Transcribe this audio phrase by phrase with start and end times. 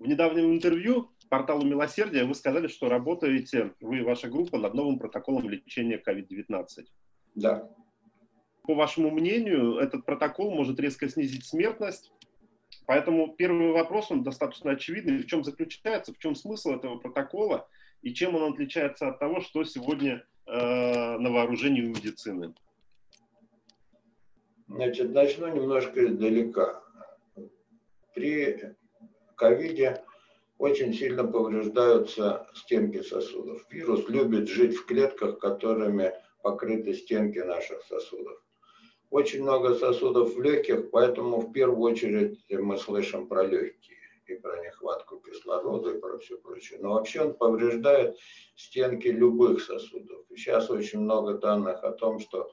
[0.00, 4.98] В недавнем интервью порталу «Милосердие» вы сказали, что работаете, вы и ваша группа, над новым
[4.98, 6.86] протоколом лечения COVID-19.
[7.34, 7.70] Да.
[8.62, 12.12] По вашему мнению, этот протокол может резко снизить смертность,
[12.86, 15.18] поэтому первый вопрос, он достаточно очевидный.
[15.18, 17.68] В чем заключается, в чем смысл этого протокола
[18.00, 22.54] и чем он отличается от того, что сегодня э, на вооружении у медицины?
[24.66, 26.82] Значит, начну немножко издалека.
[28.14, 28.76] При
[29.40, 30.04] ковиде
[30.58, 33.64] очень сильно повреждаются стенки сосудов.
[33.70, 38.38] Вирус любит жить в клетках, которыми покрыты стенки наших сосудов.
[39.08, 44.62] Очень много сосудов в легких, поэтому в первую очередь мы слышим про легкие и про
[44.62, 46.78] нехватку кислорода и про все прочее.
[46.82, 48.18] Но вообще он повреждает
[48.54, 50.26] стенки любых сосудов.
[50.36, 52.52] Сейчас очень много данных о том, что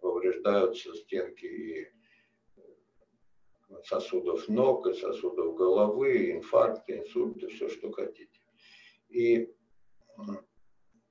[0.00, 1.95] повреждаются стенки и
[3.84, 8.40] сосудов ног, и сосудов головы, инфаркты, инсульты, все, что хотите.
[9.08, 9.48] И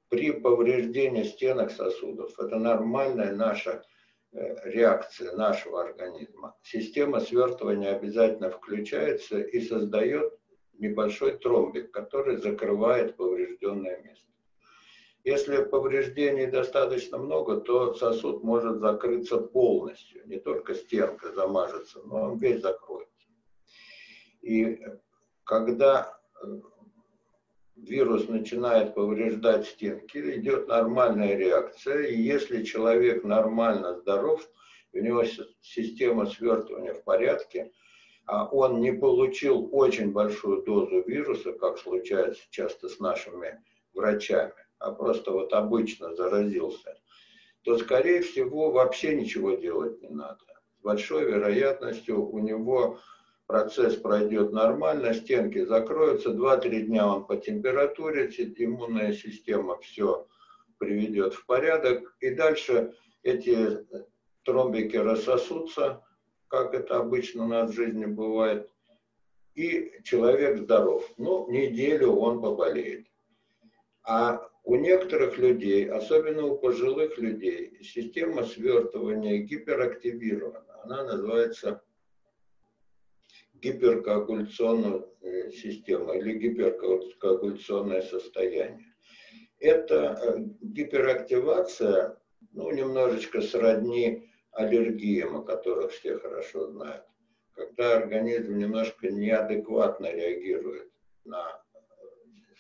[0.10, 3.84] при повреждении стенок сосудов, это нормальная наша
[4.32, 6.56] э, реакция нашего организма.
[6.64, 10.34] Система свертывания обязательно включается и создает
[10.74, 14.26] небольшой тромбик, который закрывает поврежденное место.
[15.26, 20.22] Если повреждений достаточно много, то сосуд может закрыться полностью.
[20.28, 23.28] Не только стенка замажется, но он весь закроется.
[24.44, 24.80] И
[25.44, 26.46] когда э,
[27.76, 32.04] вирус начинает повреждать стенки, идет нормальная реакция.
[32.04, 34.48] И если человек нормально здоров,
[34.94, 35.24] у него
[35.60, 37.72] система свертывания в порядке,
[38.28, 43.60] а он не получил очень большую дозу вируса, как случается часто с нашими
[43.96, 46.98] врачами, а просто вот обычно заразился,
[47.64, 50.44] то, скорее всего, вообще ничего делать не надо.
[50.80, 53.00] С большой вероятностью у него
[53.48, 60.28] процесс пройдет нормально, стенки закроются, 2-3 дня он по температуре, иммунная система все
[60.78, 62.94] приведет в порядок, и дальше
[63.24, 63.86] эти
[64.44, 66.04] тромбики рассосутся,
[66.48, 68.70] как это обычно у нас в жизни бывает,
[69.56, 71.10] и человек здоров.
[71.18, 73.08] Ну, неделю он поболеет.
[74.04, 80.66] А у некоторых людей, особенно у пожилых людей, система свертывания гиперактивирована.
[80.84, 81.84] Она называется
[83.54, 88.96] гиперкоагуляционная э, система или гиперкоагуляционное состояние.
[89.60, 92.18] Эта э, гиперактивация,
[92.52, 97.06] ну, немножечко сродни аллергиям, о которых все хорошо знают.
[97.54, 100.90] Когда организм немножко неадекватно реагирует
[101.24, 101.65] на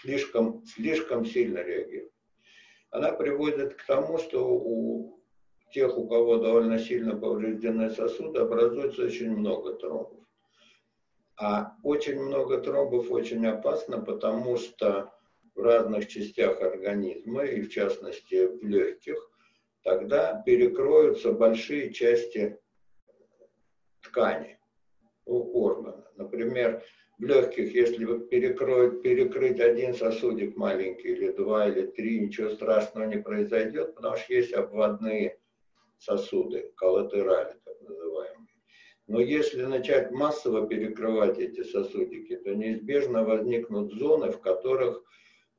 [0.05, 2.11] слишком, слишком сильно реагирует.
[2.91, 5.19] Она приводит к тому, что у
[5.73, 10.23] тех, у кого довольно сильно повреждены сосуды, образуется очень много тромбов.
[11.37, 15.11] А очень много тромбов очень опасно, потому что
[15.55, 19.17] в разных частях организма, и в частности в легких,
[19.83, 22.57] тогда перекроются большие части
[24.01, 24.59] ткани
[25.25, 26.05] у органа.
[26.15, 26.83] Например,
[27.17, 33.17] в легких, если перекроют, перекрыть один сосудик маленький, или два, или три, ничего страшного не
[33.17, 35.39] произойдет, потому что есть обводные
[35.97, 38.47] сосуды, коллатерали, так называемые.
[39.07, 45.03] Но если начать массово перекрывать эти сосудики, то неизбежно возникнут зоны, в которых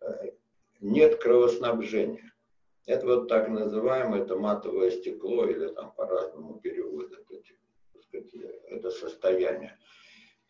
[0.01, 0.33] э,
[0.81, 2.33] нет кровоснабжения.
[2.87, 7.57] Это вот так называемое это матовое стекло, или там по-разному переводят эти,
[8.03, 8.33] сказать,
[8.69, 9.79] это состояние.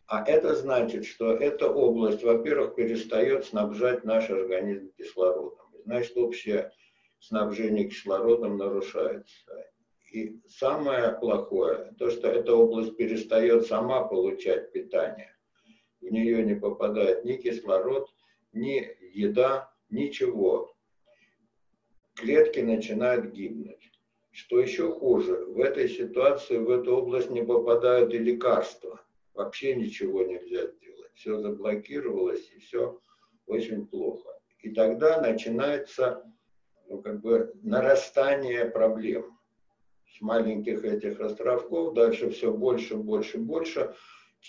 [0.07, 5.67] А это значит, что эта область, во-первых, перестает снабжать наш организм кислородом.
[5.83, 6.71] Значит, общее
[7.19, 9.65] снабжение кислородом нарушается.
[10.13, 15.35] И самое плохое, то, что эта область перестает сама получать питание.
[15.99, 18.07] В нее не попадает ни кислород,
[18.53, 20.73] ни еда, ничего.
[22.15, 23.91] Клетки начинают гибнуть.
[24.31, 29.01] Что еще хуже, в этой ситуации в эту область не попадают и лекарства
[29.37, 31.11] вообще ничего нельзя сделать.
[31.13, 32.99] Все заблокировалось, и все
[33.45, 34.29] очень плохо.
[34.61, 36.23] И тогда начинается
[36.89, 39.37] ну, как бы нарастание проблем.
[40.17, 43.93] С маленьких этих островков дальше все больше, больше, больше.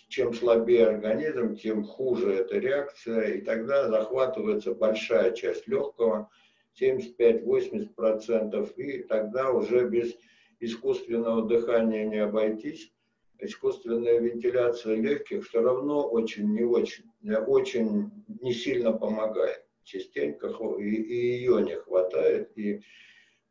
[0.09, 6.31] Чем слабее организм, тем хуже эта реакция, и тогда захватывается большая часть легкого,
[6.81, 10.15] 75-80%, и тогда уже без
[10.61, 12.93] искусственного дыхания не обойтись
[13.41, 17.05] искусственная вентиляция легких все равно очень не очень,
[17.47, 19.65] очень не сильно помогает.
[19.85, 20.49] Частенько
[20.79, 22.57] и, и ее не хватает.
[22.59, 22.83] И,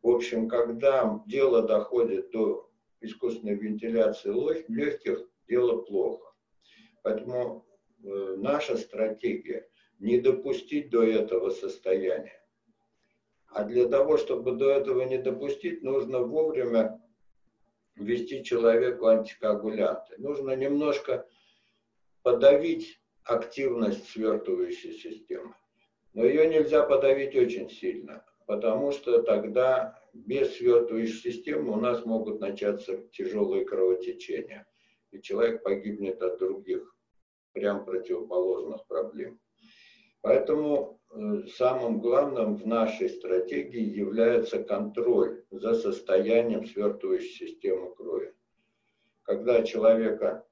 [0.02, 2.70] в общем, когда дело доходит до
[3.02, 4.32] искусственной вентиляции
[4.68, 6.34] легких, дело плохо.
[7.02, 7.66] Поэтому
[8.04, 9.68] э, наша стратегия
[10.00, 12.44] не допустить до этого состояния.
[13.48, 17.02] А для того, чтобы до этого не допустить, нужно вовремя
[17.98, 20.16] ввести человеку антикоагулянты.
[20.18, 21.28] Нужно немножко
[22.22, 25.56] подавить активность свертывающей системы.
[26.14, 32.40] Но ее нельзя подавить очень сильно, потому что тогда без свертывающей системы у нас могут
[32.40, 34.68] начаться тяжелые кровотечения,
[35.12, 36.96] и человек погибнет от других,
[37.52, 39.40] прям противоположных проблем.
[40.28, 48.34] Поэтому э, самым главным в нашей стратегии является контроль за состоянием свертывающей системы крови.
[49.24, 50.46] Когда человека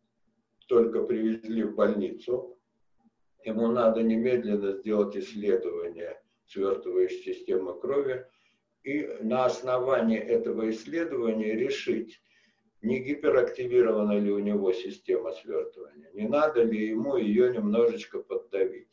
[0.70, 2.58] только привезли в больницу,
[3.44, 8.26] ему надо немедленно сделать исследование свертывающей системы крови
[8.84, 12.22] и на основании этого исследования решить,
[12.82, 18.88] не гиперактивирована ли у него система свертывания, не надо ли ему ее немножечко поддавить.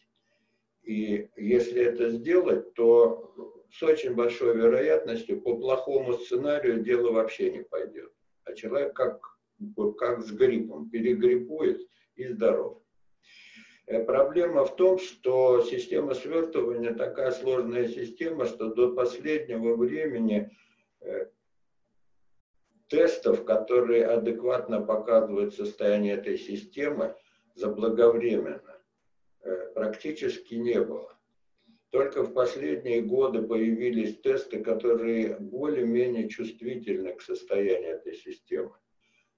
[0.82, 7.62] И если это сделать, то с очень большой вероятностью по плохому сценарию дело вообще не
[7.62, 8.12] пойдет.
[8.44, 9.20] А человек как,
[9.98, 11.80] как с гриппом, перегриппует
[12.16, 12.82] и здоров.
[13.86, 20.50] Э, проблема в том, что система свертывания такая сложная система, что до последнего времени
[21.00, 21.26] э,
[22.88, 27.14] тестов, которые адекватно показывают состояние этой системы,
[27.54, 28.71] заблаговременно
[29.74, 31.16] практически не было.
[31.90, 38.72] Только в последние годы появились тесты, которые более-менее чувствительны к состоянию этой системы.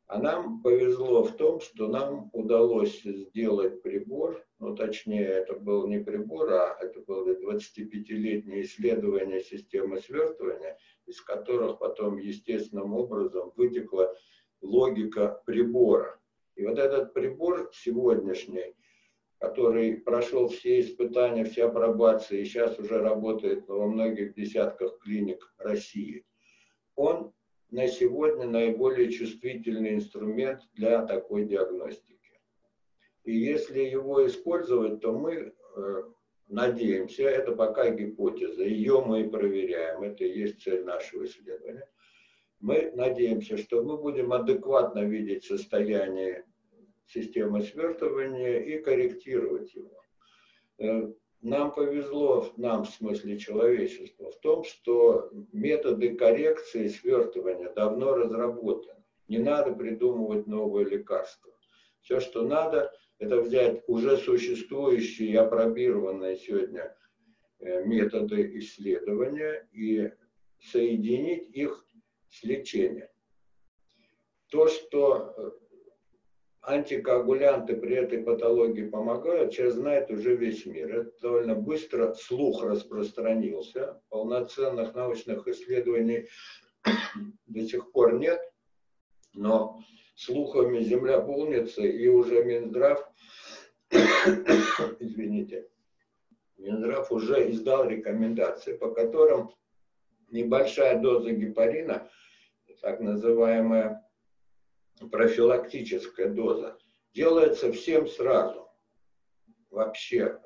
[0.06, 5.98] А нам повезло в том, что нам удалось сделать прибор, ну точнее это был не
[5.98, 14.14] прибор, а это было 25-летнее исследование системы свертывания, из которых потом естественным образом вытекла
[14.60, 16.20] логика прибора.
[16.54, 18.76] И вот этот прибор сегодняшний,
[19.44, 26.24] который прошел все испытания, все апробации и сейчас уже работает во многих десятках клиник России,
[26.96, 27.32] он
[27.70, 32.40] на сегодня наиболее чувствительный инструмент для такой диагностики.
[33.24, 35.34] И если его использовать, то мы
[35.76, 36.02] э,
[36.48, 41.86] надеемся, это пока гипотеза, ее мы и проверяем, это и есть цель нашего исследования.
[42.60, 46.46] Мы надеемся, что мы будем адекватно видеть состояние
[47.06, 50.02] системы свертывания и корректировать его.
[50.78, 59.02] Э, нам повезло, нам в смысле человечества, в том, что методы коррекции свертывания давно разработаны.
[59.28, 61.52] Не надо придумывать новые лекарства.
[62.00, 66.96] Все, что надо, это взять уже существующие и опробированные сегодня
[67.60, 70.10] э, методы исследования и
[70.60, 71.86] соединить их
[72.30, 73.08] с лечением.
[74.50, 75.50] То, что э,
[76.66, 81.00] антикоагулянты при этой патологии помогают, сейчас знает уже весь мир.
[81.00, 84.00] Это довольно быстро слух распространился.
[84.08, 86.28] Полноценных научных исследований
[87.46, 88.40] до сих пор нет,
[89.34, 89.80] но
[90.14, 93.12] слухами земля полнится, и уже Минздрав,
[95.00, 95.68] извините,
[96.56, 99.50] Минздрав уже издал рекомендации, по которым
[100.30, 102.08] небольшая доза гепарина,
[102.80, 104.03] так называемая
[105.10, 106.78] профилактическая доза
[107.14, 108.68] делается всем сразу,
[109.70, 110.40] вообще,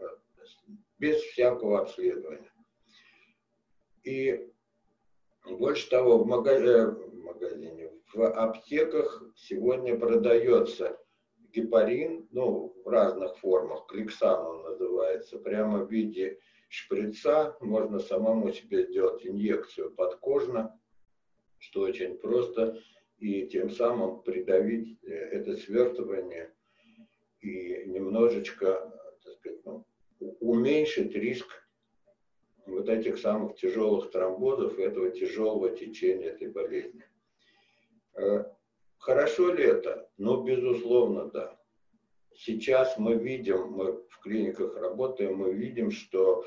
[0.99, 2.53] без всякого обследования.
[4.05, 4.49] И
[5.45, 10.99] больше того, в магазине, э, магазине, в аптеках сегодня продается
[11.53, 16.39] гепарин, ну, в разных формах, кликсан он называется, прямо в виде
[16.69, 20.79] шприца, можно самому себе сделать инъекцию подкожно,
[21.59, 22.79] что очень просто,
[23.19, 26.55] и тем самым придавить э, это свертывание
[27.41, 28.93] и немножечко
[29.25, 29.87] так сказать, ну,
[30.41, 31.47] уменьшить риск
[32.67, 37.05] вот этих самых тяжелых тромбозов этого тяжелого течения этой болезни.
[38.15, 38.45] Э,
[38.99, 40.11] хорошо ли это?
[40.17, 41.59] Ну, безусловно, да.
[42.35, 46.45] Сейчас мы видим, мы в клиниках работаем, мы видим, что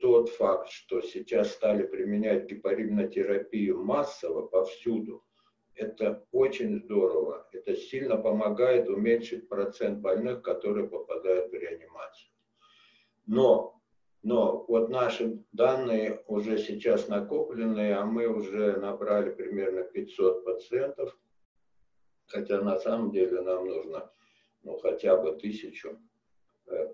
[0.00, 5.25] тот факт, что сейчас стали применять гепаринотерапию массово повсюду,
[5.76, 7.48] это очень здорово.
[7.52, 12.30] Это сильно помогает уменьшить процент больных, которые попадают в реанимацию.
[13.26, 13.80] Но,
[14.22, 21.16] но вот наши данные уже сейчас накопленные, а мы уже набрали примерно 500 пациентов,
[22.26, 24.10] хотя на самом деле нам нужно
[24.62, 25.98] ну, хотя бы тысячу.
[26.66, 26.92] Э,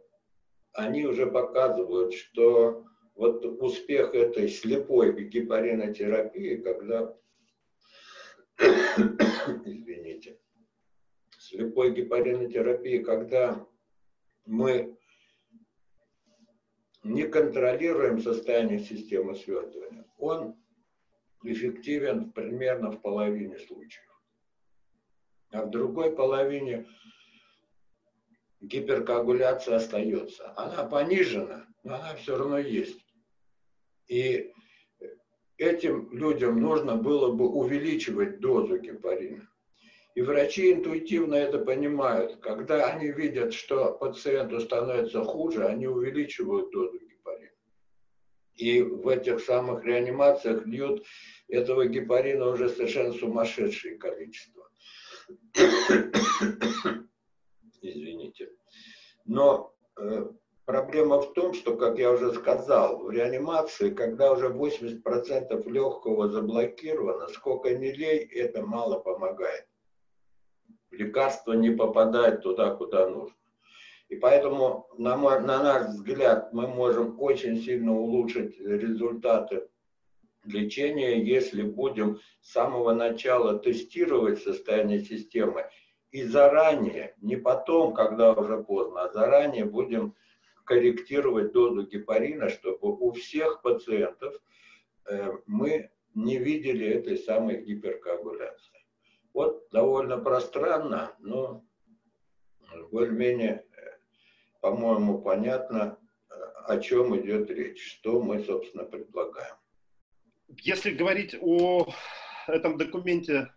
[0.75, 2.85] они уже показывают, что
[3.15, 7.17] вот успех этой слепой гепаринотерапии, когда
[9.64, 10.38] извините,
[11.38, 13.66] слепой гепаринотерапии, когда
[14.47, 14.97] мы
[17.02, 20.07] не контролируем состояние системы свертывания.
[20.19, 20.57] Он
[21.42, 24.09] эффективен примерно в половине случаев.
[25.50, 26.87] А в другой половине
[28.61, 30.54] гиперкоагуляция остается.
[30.57, 33.04] Она понижена, но она все равно есть.
[34.07, 34.52] И
[35.62, 39.49] этим людям нужно было бы увеличивать дозу гепарина.
[40.14, 42.37] И врачи интуитивно это понимают.
[42.40, 47.50] Когда они видят, что пациенту становится хуже, они увеличивают дозу гепарина.
[48.57, 51.07] И в этих самых реанимациях льют
[51.49, 54.69] этого гепарина уже совершенно сумасшедшее количество.
[57.81, 58.50] Извините.
[59.25, 60.26] Но э,
[60.73, 67.29] проблема в том, что, как я уже сказал, в реанимации, когда уже 80% легкого заблокировано,
[67.29, 69.67] сколько не лей, это мало помогает.
[70.91, 73.37] Лекарство не попадает туда, куда нужно.
[74.09, 79.69] И поэтому, на, мой, на наш взгляд, мы можем очень сильно улучшить результаты
[80.45, 85.67] лечения, если будем с самого начала тестировать состояние системы
[86.12, 90.14] и заранее, не потом, когда уже поздно, а заранее будем
[90.64, 94.35] корректировать дозу гепарина, чтобы у всех пациентов
[95.07, 98.87] э, мы не видели этой самой гиперкоагуляции.
[99.33, 101.64] Вот довольно пространно, но
[102.90, 103.99] более-менее, э,
[104.61, 105.99] по-моему, понятно,
[106.31, 106.35] э,
[106.66, 109.54] о чем идет речь, что мы, собственно, предлагаем.
[110.59, 111.88] Если говорить о
[112.47, 113.52] этом документе,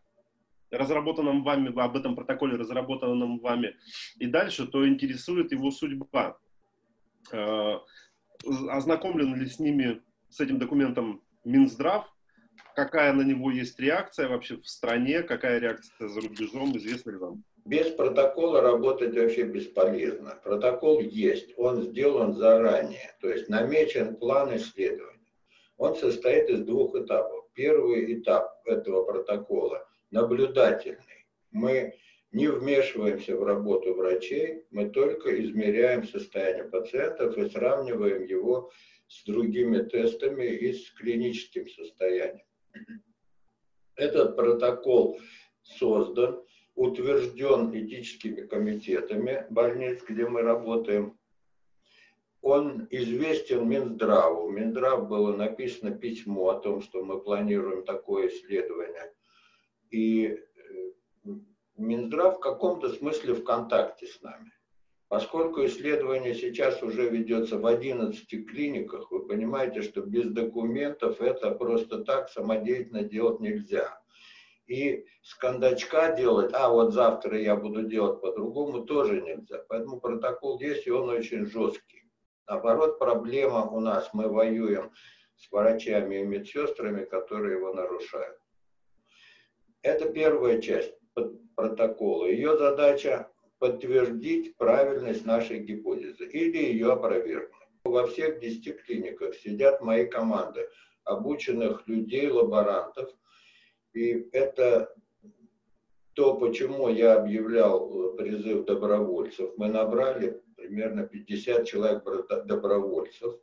[0.72, 3.76] разработанном вами, об этом протоколе, разработанном вами
[4.18, 6.38] и дальше, то интересует его судьба.
[7.32, 7.80] Э,
[8.70, 12.06] ознакомлен ли с ними, с этим документом Минздрав?
[12.76, 15.24] Какая на него есть реакция вообще в стране?
[15.24, 16.76] Какая реакция за рубежом?
[16.78, 17.44] Известно ли вам?
[17.66, 20.40] Без протокола работать вообще бесполезно.
[20.44, 25.16] Протокол есть, он сделан заранее, то есть намечен план исследования.
[25.78, 27.46] Он состоит из двух этапов.
[27.54, 31.26] Первый этап этого протокола наблюдательный.
[31.52, 31.96] Мы
[32.36, 38.72] не вмешиваемся в работу врачей, мы только измеряем состояние пациентов и сравниваем его
[39.08, 42.46] с другими тестами и с клиническим состоянием.
[43.96, 45.18] Этот протокол
[45.64, 46.44] создан,
[46.76, 51.18] утвержден этическими комитетами больниц, где мы работаем,
[52.42, 54.50] он известен Минздраву.
[54.50, 59.14] Минздрав было написано письмо о том, что мы планируем такое исследование.
[59.90, 61.32] И э,
[61.78, 64.52] Минздрав в каком-то смысле в контакте с нами.
[65.10, 72.04] Поскольку исследование сейчас уже ведется в 11 клиниках, вы понимаете, что без документов это просто
[72.04, 74.02] так самодеятельно делать нельзя.
[74.68, 79.64] И с кондачка делать, а вот завтра я буду делать по-другому, тоже нельзя.
[79.68, 82.10] Поэтому протокол есть, и он очень жесткий.
[82.48, 84.92] Наоборот, проблема у нас, мы воюем
[85.36, 88.38] с врачами и медсестрами, которые его нарушают.
[89.82, 90.96] Это первая часть
[91.56, 92.28] протокола.
[92.28, 93.30] Ее задача
[93.60, 97.52] подтвердить правильность нашей гипотезы или ее опровергнуть.
[97.84, 100.68] Во всех 10 клиниках сидят мои команды
[101.04, 103.10] обученных людей, лаборантов.
[103.94, 104.94] И это
[106.14, 109.52] то, почему я объявлял призыв добровольцев.
[109.58, 112.04] Мы набрали примерно 50 человек
[112.46, 113.36] добровольцев,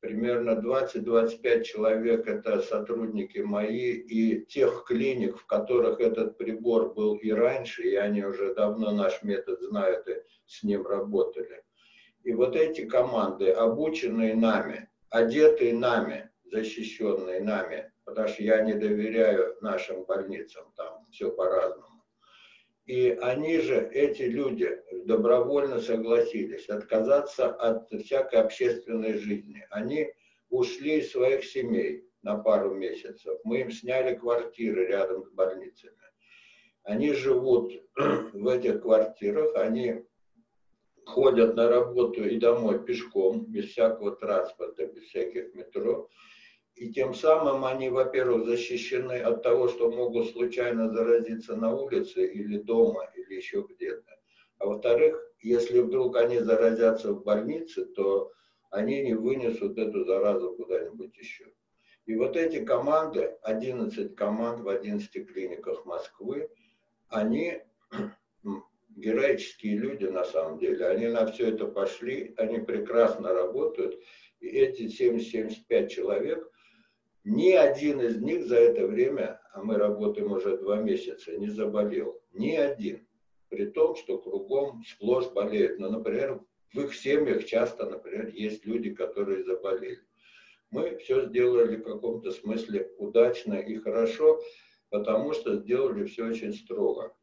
[0.00, 7.30] примерно 20-25 человек это сотрудники мои и тех клиник, в которых этот прибор был и
[7.30, 10.16] раньше, и они уже давно наш метод знают и
[10.46, 11.62] с ним работали.
[12.22, 19.56] И вот эти команды, обученные нами, одетые нами, защищенные нами, потому что я не доверяю
[19.60, 21.89] нашим больницам, там все по-разному
[22.90, 29.64] и они же, эти люди, добровольно согласились отказаться от всякой общественной жизни.
[29.70, 30.12] Они
[30.48, 33.38] ушли из своих семей на пару месяцев.
[33.44, 35.94] Мы им сняли квартиры рядом с больницами.
[36.82, 40.04] Они живут в этих квартирах, они
[41.06, 46.08] ходят на работу и домой пешком, без всякого транспорта, без всяких метро.
[46.80, 52.56] И тем самым они, во-первых, защищены от того, что могут случайно заразиться на улице или
[52.56, 54.18] дома, или еще где-то.
[54.56, 58.32] А во-вторых, если вдруг они заразятся в больнице, то
[58.70, 61.52] они не вынесут эту заразу куда-нибудь еще.
[62.06, 66.48] И вот эти команды, 11 команд в 11 клиниках Москвы,
[67.08, 67.60] они
[68.88, 70.86] героические люди на самом деле.
[70.86, 74.00] Они на все это пошли, они прекрасно работают.
[74.40, 76.49] И эти 70-75 человек
[77.24, 82.20] ни один из них за это время, а мы работаем уже два месяца, не заболел.
[82.32, 83.06] Ни один.
[83.48, 85.78] При том, что кругом сплошь болеют.
[85.78, 86.40] Ну, например,
[86.72, 90.00] в их семьях часто, например, есть люди, которые заболели.
[90.70, 94.40] Мы все сделали в каком-то смысле удачно и хорошо,
[94.88, 97.14] потому что сделали все очень строго.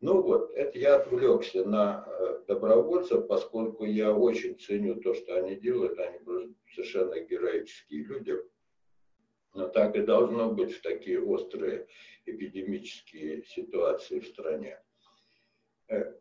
[0.00, 5.56] Ну вот, это я отвлекся на э, добровольцев, поскольку я очень ценю то, что они
[5.56, 8.34] делают, они просто совершенно героические люди.
[9.54, 11.86] Но так и должно быть в такие острые
[12.26, 14.80] эпидемические ситуации в стране.
[15.88, 16.14] Э,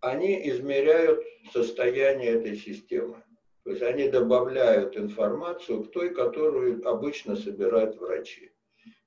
[0.00, 3.24] они измеряют состояние этой системы.
[3.64, 8.52] То есть они добавляют информацию к той, которую обычно собирают врачи.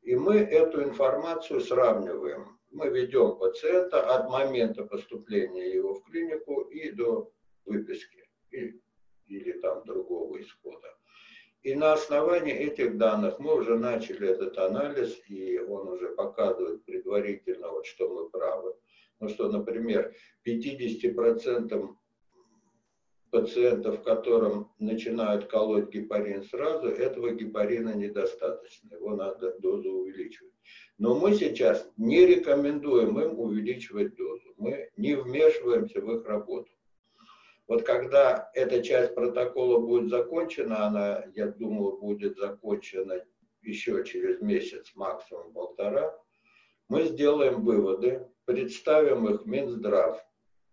[0.02, 2.60] И мы эту информацию сравниваем.
[2.72, 7.32] Мы ведем пациента от момента поступления его в клинику и до
[7.66, 8.82] выписки или,
[9.28, 10.99] или там другого исхода.
[11.64, 17.70] И на основании этих данных мы уже начали этот анализ, и он уже показывает предварительно,
[17.70, 18.76] вот, что мы правы.
[19.20, 20.16] Ну что, например,
[20.48, 21.96] 50%
[23.30, 30.54] пациентов, которым начинают колоть гепарин сразу, этого гепарина недостаточно, его надо дозу увеличивать.
[30.98, 36.72] Но мы сейчас не рекомендуем им увеличивать дозу, мы не вмешиваемся в их работу.
[37.70, 43.24] Вот когда эта часть протокола будет закончена, она, я думаю, будет закончена
[43.62, 46.18] еще через месяц, максимум полтора,
[46.88, 50.20] мы сделаем выводы, представим их Минздрав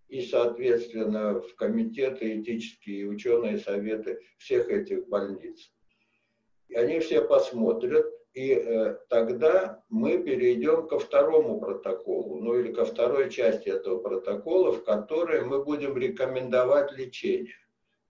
[0.08, 5.70] и, соответственно, в комитеты этические и ученые советы всех этих больниц.
[6.68, 12.84] И они все посмотрят, и э, тогда мы перейдем ко второму протоколу, ну или ко
[12.84, 17.56] второй части этого протокола, в которой мы будем рекомендовать лечение.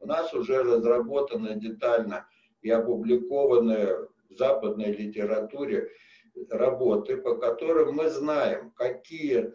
[0.00, 2.28] У нас уже разработано детально
[2.60, 5.92] и опубликованы в западной литературе
[6.50, 9.52] работы, по которым мы знаем, какие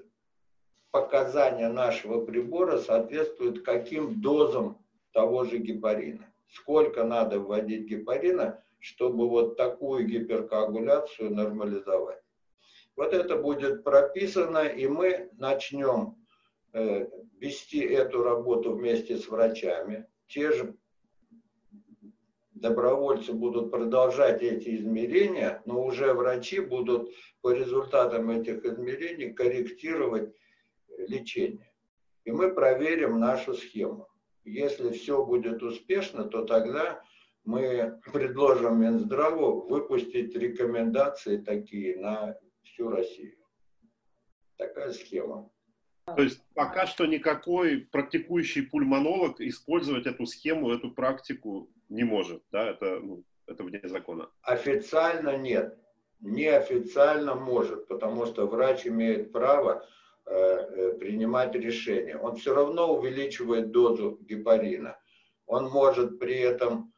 [0.92, 4.78] показания нашего прибора соответствуют каким дозам
[5.12, 6.32] того же гепарина.
[6.48, 12.20] Сколько надо вводить гепарина, чтобы вот такую гиперкоагуляцию нормализовать.
[12.96, 16.18] Вот это будет прописано, и мы начнем
[16.74, 20.08] э, вести эту работу вместе с врачами.
[20.28, 20.76] Те же
[22.54, 30.34] добровольцы будут продолжать эти измерения, но уже врачи будут по результатам этих измерений корректировать
[30.98, 31.72] лечение.
[32.26, 34.08] И мы проверим нашу схему.
[34.44, 37.04] Если все будет успешно, то тогда
[37.44, 43.38] мы предложим Минздраву выпустить рекомендации такие на всю Россию.
[44.58, 45.50] Такая схема.
[46.06, 52.70] То есть пока что никакой практикующий пульмонолог использовать эту схему, эту практику не может, да,
[52.70, 54.30] это, ну, это вне закона.
[54.42, 55.78] Официально нет,
[56.20, 59.86] неофициально может, потому что врач имеет право
[60.26, 62.18] э, э принимать решение.
[62.18, 64.98] Он все равно увеличивает дозу гепарина.
[65.46, 66.91] Он может при этом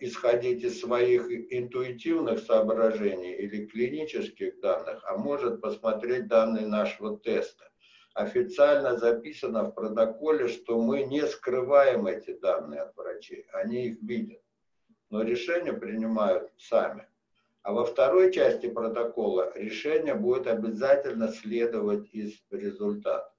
[0.00, 7.68] исходить из своих интуитивных соображений или клинических данных, а может посмотреть данные нашего теста.
[8.14, 14.42] Официально записано в протоколе, что мы не скрываем эти данные от врачей, они их видят,
[15.10, 17.06] но решения принимают сами.
[17.62, 23.32] А во второй части протокола решение будет обязательно следовать из результата.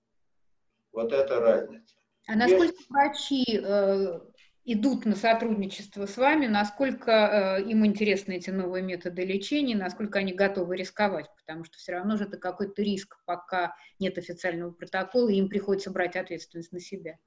[0.93, 1.95] Вот это разница.
[2.27, 2.89] А насколько Есть...
[2.89, 4.19] врачи э,
[4.65, 7.11] идут на сотрудничество с вами, насколько
[7.59, 12.15] э, им интересны эти новые методы лечения, насколько они готовы рисковать, потому что все равно
[12.17, 17.17] же это какой-то риск, пока нет официального протокола, и им приходится брать ответственность на себя.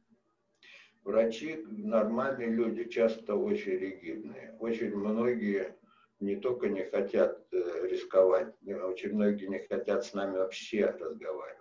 [1.05, 4.57] Врачи нормальные люди, часто очень ригидные.
[4.59, 5.77] Очень многие
[6.19, 11.61] не только не хотят э, рисковать, очень многие не хотят с нами вообще разговаривать.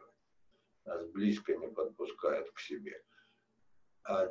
[0.86, 3.02] Нас близко не подпускают к себе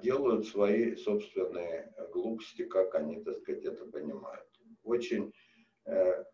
[0.03, 4.47] делают свои собственные глупости, как они, так сказать, это понимают.
[4.85, 5.33] Очень,
[5.87, 6.25] э,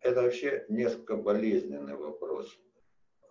[0.00, 2.58] это вообще несколько болезненный вопрос.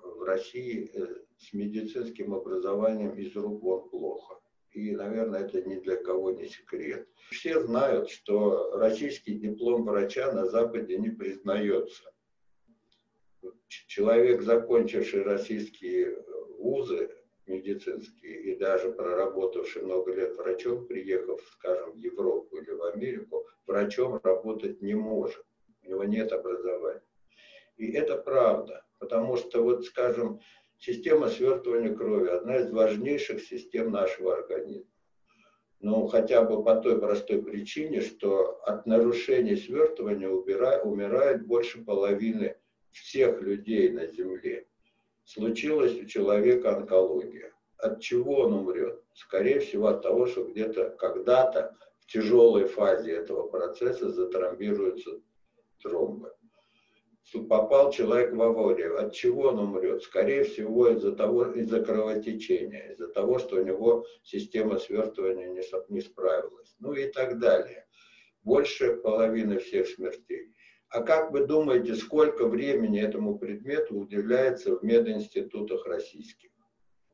[0.02, 4.40] В России э, с медицинским образованием из рук вон плохо.
[4.72, 7.08] И, наверное, это ни для кого не секрет.
[7.30, 12.12] Все знают, что российский диплом врача на Западе не признается.
[13.68, 16.24] Человек, закончивший российские
[16.58, 17.12] вузы,
[17.52, 24.20] медицинские и даже проработавший много лет врачом, приехав, скажем, в Европу или в Америку, врачом
[24.24, 25.46] работать не может.
[25.84, 27.04] У него нет образования.
[27.78, 30.40] И это правда, потому что, вот, скажем,
[30.78, 34.90] система свертывания крови– одна из важнейших систем нашего организма.
[35.80, 42.56] Ну, хотя бы по той простой причине, что от нарушения свертывания умирает больше половины
[42.92, 44.68] всех людей на Земле
[45.26, 47.54] случилась у человека онкология.
[47.78, 49.02] от чего он умрет?
[49.14, 55.12] Скорее всего от того, что где-то когда-то в тяжелой фазе этого процесса затромбируются
[55.82, 56.32] тромбы.
[57.48, 59.00] Попал человек в аварию.
[59.00, 60.04] От чего он умрет?
[60.04, 65.62] Скорее всего из-за того, из-за кровотечения, из-за того, что у него система свертывания не,
[65.94, 66.76] не справилась.
[66.80, 67.88] Ну и так далее.
[68.44, 70.54] Больше половины всех смертей.
[70.92, 76.52] А как вы думаете, сколько времени этому предмету уделяется в мединститутах российских?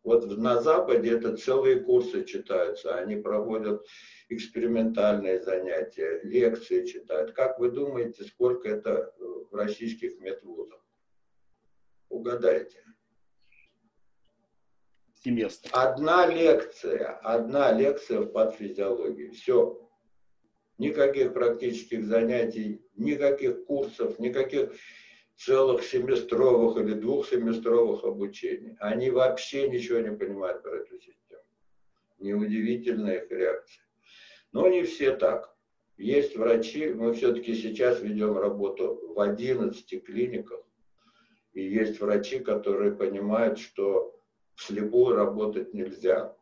[0.04, 3.86] Вот на Западе это целые курсы читаются, они проводят
[4.30, 7.34] экспериментальные занятия, лекции читают.
[7.34, 10.84] Как вы думаете, сколько это в российских медвузах?
[12.10, 12.84] Угадайте.
[15.24, 15.70] Семестр.
[15.74, 19.30] Одна лекция, одна лекция в патофизиологии.
[19.30, 19.87] Все.
[20.78, 24.72] Никаких практических занятий, никаких курсов, никаких
[25.36, 28.76] целых семестровых или двухсеместровых обучений.
[28.80, 31.42] Они вообще ничего не понимают про эту систему.
[32.20, 33.84] Неудивительная их реакция.
[34.52, 35.56] Но не все так.
[35.98, 40.64] Есть врачи, мы все-таки сейчас ведем работу в 11 клиниках,
[41.54, 44.20] и есть врачи, которые понимают, что
[44.54, 46.36] вслепую работать нельзя.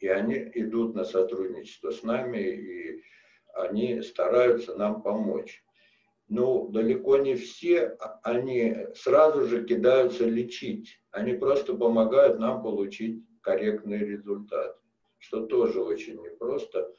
[0.00, 3.02] И они идут на сотрудничество с нами, и
[3.56, 5.64] они стараются нам помочь
[6.28, 11.00] ну, далеко не все, а, они сразу же кидаются лечить.
[11.10, 14.76] Они просто помогают нам получить корректный результат,
[15.18, 16.92] что тоже очень непросто,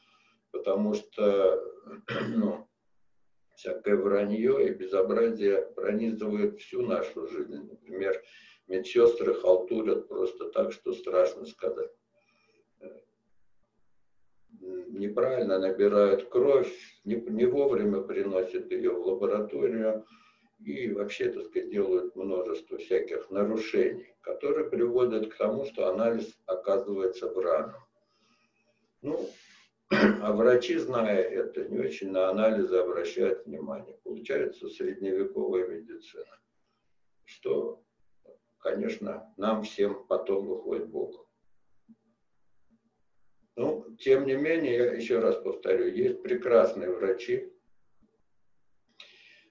[0.51, 1.61] потому что
[2.29, 2.67] ну,
[3.55, 7.67] всякое вранье и безобразие пронизывает всю нашу жизнь.
[7.69, 8.21] Например,
[8.67, 11.91] медсестры халтурят просто так, что страшно сказать
[14.59, 20.05] неправильно набирают кровь, не, не вовремя приносят ее в лабораторию
[20.59, 27.31] и вообще, так сказать, делают множество всяких нарушений, которые приводят к тому, что анализ оказывается
[27.31, 27.81] враном.
[29.01, 29.29] Ну,
[29.89, 33.97] а врачи, зная это, не очень на анализы обращают внимание.
[34.03, 36.39] Получается средневековая медицина,
[37.23, 37.83] что,
[38.57, 41.26] конечно, нам всем потом выходит Богом.
[43.57, 47.51] Ну, тем не менее, я еще раз повторю, есть прекрасные врачи,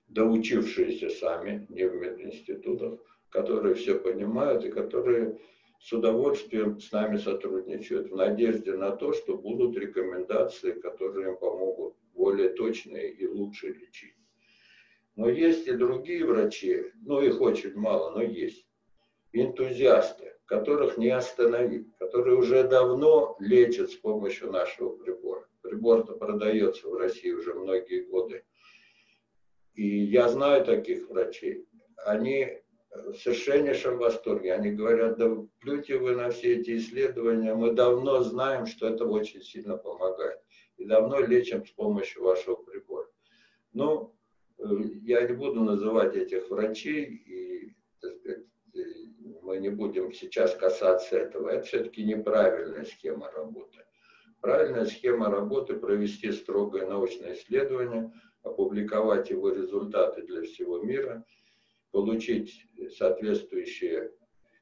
[0.07, 5.40] доучившиеся сами, не в мединститутах, которые все понимают и которые
[5.81, 11.97] с удовольствием с нами сотрудничают в надежде на то, что будут рекомендации, которые им помогут
[12.14, 14.14] более точно и лучше лечить.
[15.16, 18.69] Но есть и другие врачи, ну их очень мало, но есть,
[19.33, 25.46] энтузиасты, которых не остановить, которые уже давно лечат с помощью нашего прибора.
[25.62, 28.44] Прибор-то продается в России уже многие годы.
[29.74, 31.66] И я знаю таких врачей.
[32.04, 34.54] Они в совершеннейшем восторге.
[34.54, 39.42] Они говорят, да плюйте вы на все эти исследования, мы давно знаем, что это очень
[39.42, 40.40] сильно помогает.
[40.76, 43.09] И давно лечим с помощью вашего прибора.
[43.72, 44.14] Ну,
[44.59, 44.64] э,
[45.02, 48.44] я не буду называть этих врачей и, так сказать,
[49.46, 53.78] мы не будем сейчас касаться этого, это все-таки неправильная схема работы.
[54.40, 61.24] Правильная схема работы– провести строгое научное исследование, опубликовать его результаты для всего мира,
[61.92, 64.12] получить соответствующие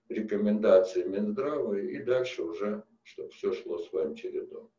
[0.08, 4.70] рекомендации Минздрава и дальше уже, чтобы все шло своим чередом.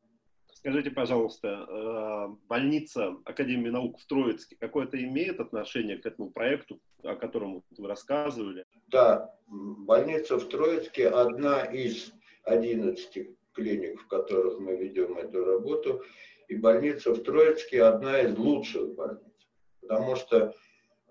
[0.66, 7.14] Скажите, пожалуйста, э, больница Академии наук в Троицке какое-то имеет отношение к этому проекту, о
[7.14, 8.66] котором вы рассказывали?
[8.88, 12.12] Да, больница в Троицке одна из
[12.46, 16.02] 11 клиник, в которых мы ведем эту работу.
[16.48, 19.48] И больница в Троицке одна из лучших больниц,
[19.82, 20.56] потому что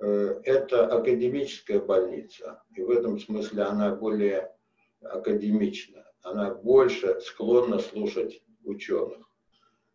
[0.00, 2.60] э, это академическая больница.
[2.74, 4.52] И в этом смысле она более
[5.00, 6.04] академична.
[6.22, 9.24] Она больше склонна слушать ученых.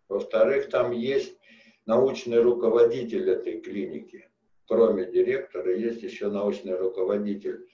[0.10, 1.38] Во-вторых, там есть
[1.86, 4.30] научный руководитель этой клиники.
[4.68, 7.68] Кроме директора, есть еще научный руководитель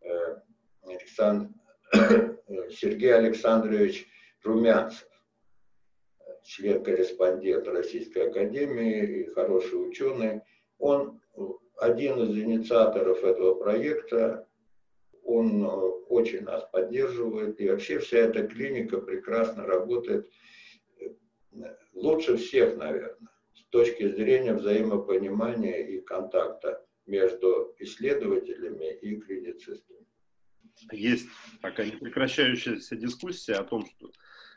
[0.00, 0.36] э,
[0.82, 1.50] Александр,
[2.70, 4.06] Сергей Александрович
[4.42, 5.08] Румянцев,
[6.42, 10.42] член-корреспондент Российской Академии и хороший ученый.
[10.78, 11.20] Он
[11.78, 14.46] один из инициаторов этого проекта,
[15.22, 15.68] он э,
[16.08, 20.28] очень нас поддерживает, и вообще вся эта клиника прекрасно работает
[21.92, 23.16] лучше всех, наверное,
[23.54, 30.06] с точки зрения взаимопонимания и контакта между исследователями и клиницистами.
[30.90, 31.28] Есть
[31.62, 34.10] такая непрекращающаяся дискуссия о том, что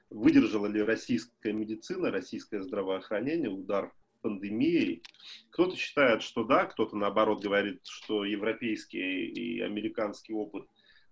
[0.10, 5.04] выдержала ли российская медицина, российское здравоохранение удар пандемией.
[5.52, 10.66] Кто-то считает, что да, кто-то наоборот говорит, что европейский и американский опыт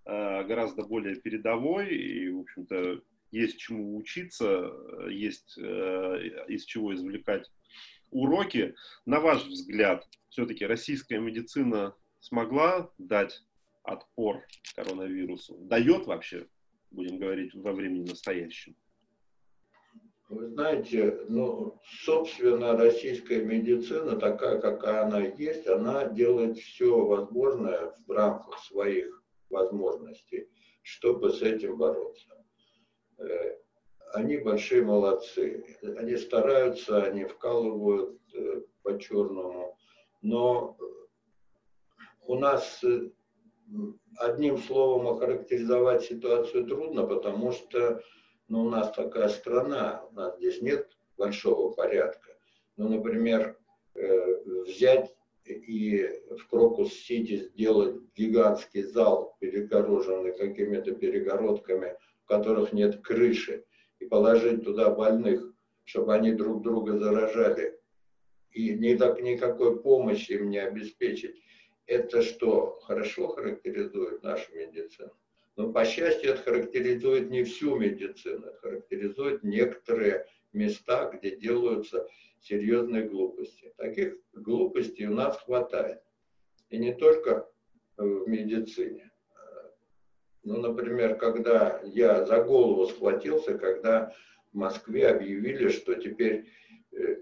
[0.05, 3.01] гораздо более передовой, и, в общем-то,
[3.35, 4.71] есть чему учиться,
[5.09, 7.51] есть из чего извлекать
[8.11, 8.75] уроки.
[9.05, 13.43] На ваш взгляд, все-таки российская медицина смогла дать
[13.83, 14.45] отпор
[14.75, 15.57] коронавирусу?
[15.59, 16.47] Дает вообще,
[16.91, 18.75] будем говорить, во времени настоящем?
[20.27, 28.11] Вы знаете, ну, собственно, российская медицина, такая, какая она есть, она делает все возможное в
[28.11, 30.47] рамках своих возможностей,
[30.81, 32.43] чтобы с этим бороться.
[33.17, 33.57] Э,
[34.13, 35.65] они большие молодцы.
[35.97, 39.77] Они стараются, они вкалывают э, по-черному.
[40.21, 40.77] Но
[42.27, 43.09] у нас э,
[44.17, 48.01] одним словом охарактеризовать ситуацию трудно, потому что
[48.47, 52.37] но у нас такая страна, у нас здесь нет большого порядка.
[52.77, 53.57] Ну, например,
[53.95, 63.63] э, взять и в Крокус-Сити сделать гигантский зал, перегороженный какими-то перегородками, в которых нет крыши,
[63.99, 67.79] и положить туда больных, чтобы они друг друга заражали,
[68.51, 71.35] и ни так, никакой помощи им не обеспечить.
[71.85, 75.11] Это что, хорошо характеризует нашу медицину?
[75.55, 82.07] Но, по счастью, это характеризует не всю медицину, характеризует некоторые места, где делаются
[82.41, 83.71] серьезные глупости.
[83.77, 86.01] Таких глупостей у нас хватает.
[86.69, 87.47] И не только
[87.97, 89.04] в медицине.
[90.45, 94.13] Ну, например, когда я за голову схватился, когда
[94.53, 96.45] в Москве объявили, что теперь
[96.91, 97.15] э,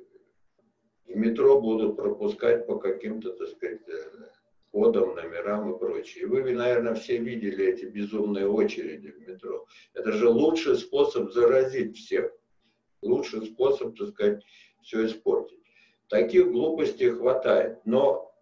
[1.05, 4.25] в метро будут пропускать по каким-то, так сказать, э,
[4.71, 6.27] кодам, номерам и прочее.
[6.27, 9.65] Вы, наверное, все видели эти безумные очереди в метро.
[9.93, 12.29] Это же лучший способ заразить всех.
[13.01, 14.43] Лучший способ, так сказать,
[14.81, 15.59] все испортить.
[16.09, 17.79] Таких глупостей хватает.
[17.85, 18.32] Но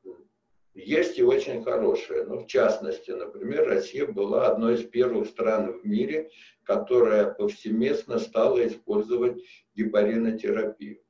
[0.74, 2.24] есть и очень хорошие.
[2.24, 6.30] Ну, в частности, например, Россия была одной из первых стран в мире,
[6.64, 9.44] которая повсеместно стала использовать
[9.76, 11.02] гепаринотерапию.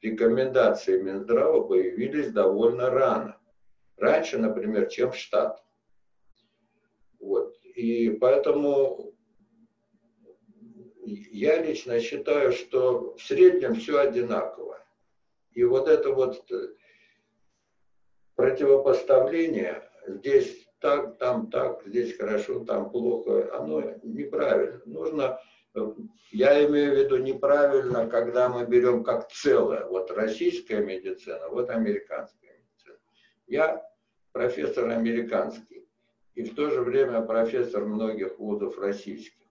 [0.00, 3.38] Рекомендации Минздрава появились довольно рано
[3.96, 5.64] раньше, например, чем в Штатах.
[7.18, 7.56] Вот.
[7.74, 9.12] И поэтому
[11.04, 14.78] я лично считаю, что в среднем все одинаково.
[15.52, 16.68] И вот это вот э,
[18.38, 24.80] противопоставление, здесь так, там так, здесь хорошо, там плохо, оно неправильно.
[24.84, 25.40] Нужно,
[25.74, 25.80] э,
[26.30, 32.52] я имею в виду неправильно, когда мы берем как целое, вот российская медицина, вот американская
[32.52, 32.96] медицина.
[33.48, 33.84] Я
[34.30, 35.88] профессор американский
[36.36, 39.42] и в то же время профессор многих вузов российских.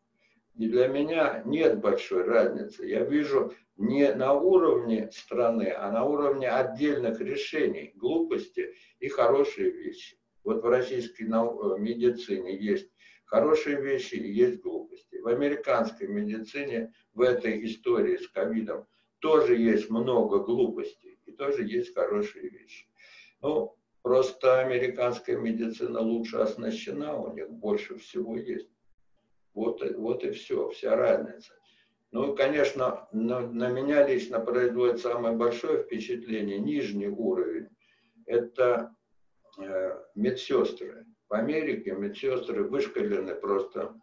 [0.56, 2.86] И для меня нет большой разницы.
[2.86, 10.18] Я вижу не на уровне страны, а на уровне отдельных решений, глупости и хорошие вещи.
[10.44, 12.90] Вот в российской э, медицине есть
[13.26, 15.18] хорошие вещи и есть глупости.
[15.18, 18.88] В американской медицине в этой истории с ковидом
[19.20, 22.88] тоже есть много глупостей и тоже есть хорошие вещи.
[23.42, 28.70] Ну, Просто американская медицина лучше оснащена, у них больше всего есть.
[29.54, 31.52] Вот, вот и все, вся разница.
[32.12, 37.68] Ну, конечно, на, на меня лично производит самое большое впечатление, нижний уровень,
[38.26, 38.96] это
[39.60, 41.06] э, медсестры.
[41.28, 43.94] В Америке медсестры вышкалены просто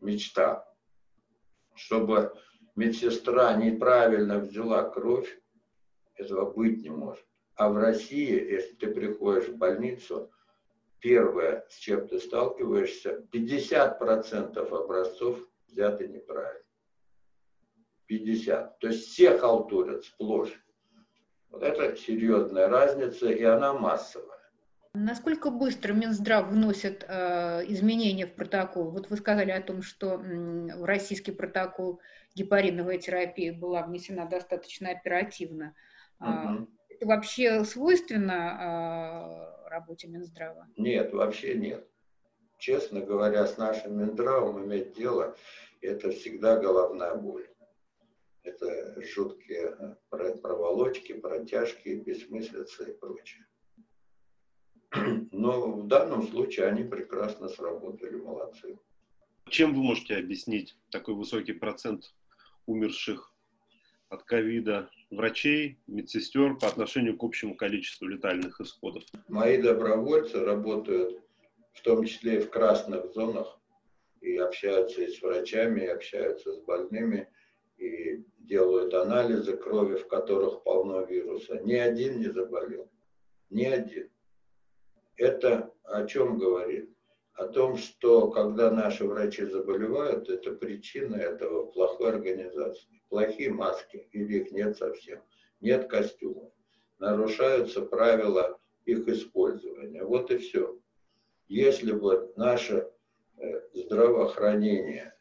[0.00, 0.64] мечта.
[1.74, 2.32] Чтобы
[2.76, 5.40] медсестра неправильно взяла кровь,
[6.14, 7.24] этого быть не может.
[7.56, 10.30] А в России, если ты приходишь в больницу,
[11.00, 16.67] первое, с чем ты сталкиваешься, 50% образцов взяты неправильно.
[18.08, 18.78] 50.
[18.80, 20.52] То есть все халтурят сплошь.
[21.50, 24.26] Вот это серьезная разница, и она массовая.
[24.94, 28.90] Насколько быстро Минздрав вносит э, изменения в протокол?
[28.90, 32.00] Вот вы сказали о том, что э, в российский протокол
[32.34, 35.74] гепариновая терапия была внесена достаточно оперативно.
[36.20, 36.68] Угу
[36.98, 40.66] это вообще свойственно э, работе Минздрава?
[40.76, 41.86] Нет, вообще нет.
[42.58, 45.36] Честно говоря, с нашим Минздравом иметь дело,
[45.80, 47.47] это всегда головная боль.
[48.42, 53.46] Это жуткие проволочки, протяжки, бессмыслицы и прочее.
[55.32, 58.78] Но в данном случае они прекрасно сработали, молодцы.
[59.48, 62.14] Чем вы можете объяснить такой высокий процент
[62.66, 63.34] умерших
[64.08, 69.04] от ковида врачей, медсестер по отношению к общему количеству летальных исходов?
[69.28, 71.22] Мои добровольцы работают
[71.74, 73.58] в том числе и в красных зонах,
[74.20, 77.28] и общаются и с врачами, и общаются с больными,
[77.78, 81.60] и делают анализы крови, в которых полно вируса.
[81.64, 82.90] Ни один не заболел.
[83.50, 84.10] Ни один.
[85.16, 86.90] Это о чем говорит?
[87.38, 93.00] о том, что когда наши врачи заболевают, это причина этого плохой организации.
[93.08, 95.22] Плохие маски или их нет совсем.
[95.60, 96.52] Нет костюмов.
[96.98, 100.02] Нарушаются правила их использования.
[100.02, 100.76] Вот и все.
[101.46, 102.90] Если бы наше
[103.36, 105.14] э, здравоохранение,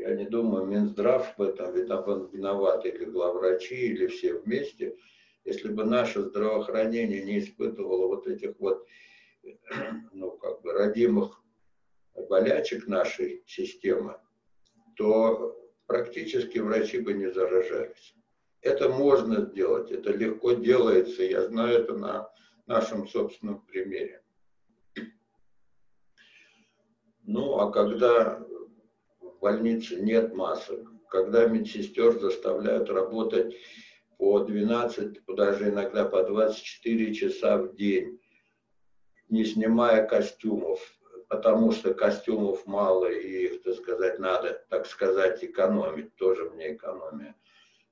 [0.00, 4.96] я не думаю, Минздрав в этом виноват, или главврачи, или все вместе,
[5.44, 8.86] если бы наше здравоохранение не испытывало вот этих вот,
[10.12, 11.42] ну, как бы, родимых
[12.28, 14.16] болячек нашей системы,
[14.96, 18.14] то практически врачи бы не заражались.
[18.62, 22.30] Это можно сделать, это легко делается, я знаю это на
[22.66, 24.22] нашем собственном примере.
[27.22, 28.44] Ну, а когда
[29.40, 33.56] больнице нет масок, когда медсестер заставляют работать
[34.18, 38.20] по 12, даже иногда по 24 часа в день,
[39.28, 40.80] не снимая костюмов,
[41.28, 47.34] потому что костюмов мало и их, так сказать, надо, так сказать, экономить, тоже мне экономия.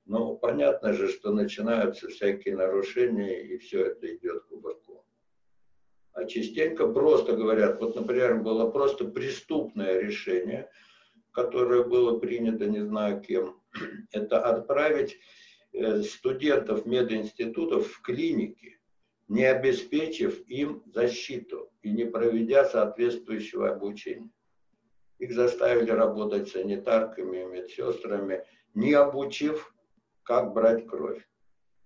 [0.05, 5.03] Но понятно же, что начинаются всякие нарушения, и все это идет кувырком.
[6.13, 10.69] А частенько просто говорят, вот, например, было просто преступное решение,
[11.43, 13.61] которое было принято не знаю кем,
[14.11, 15.17] это отправить
[15.71, 18.79] э, студентов мединститутов в клиники,
[19.29, 24.31] не обеспечив им защиту и не проведя соответствующего обучения.
[25.19, 29.73] Их заставили работать санитарками, медсестрами, не обучив,
[30.23, 31.25] как брать кровь,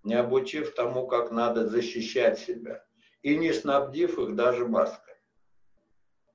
[0.03, 2.83] не обучив тому, как надо защищать себя,
[3.21, 5.12] и не снабдив их даже маской.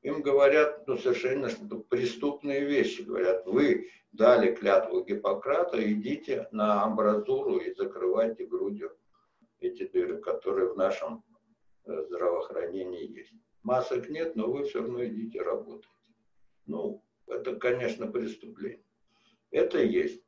[0.03, 1.49] Им говорят ну, совершенно
[1.89, 3.03] преступные вещи.
[3.03, 8.97] Говорят, вы дали клятву Гиппократа, идите на амбразуру и закрывайте грудью
[9.61, 11.25] эти дыры, которые в нашем
[11.85, 13.33] э, здравоохранении есть.
[13.63, 15.91] Масок нет, но вы все равно идите работать.
[16.67, 18.85] Ну, это, конечно, преступление.
[19.51, 20.23] Это есть.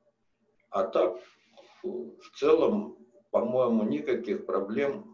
[0.70, 1.18] А так,
[1.83, 2.98] в целом,
[3.30, 5.10] по-моему, никаких проблем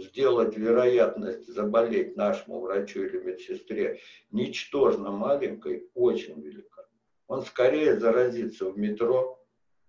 [0.00, 6.86] сделать вероятность заболеть нашему врачу или медсестре ничтожно маленькой очень велика.
[7.26, 9.44] Он скорее заразится в метро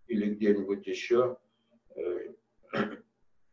[0.08, 1.38] или где-нибудь еще,
[1.96, 2.34] э,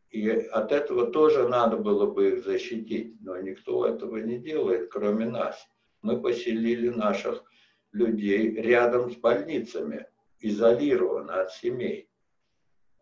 [0.09, 5.25] и от этого тоже надо было бы их защитить, но никто этого не делает, кроме
[5.25, 5.67] нас.
[6.01, 7.43] Мы поселили наших
[7.91, 10.07] людей рядом с больницами,
[10.39, 12.09] изолированно от семей.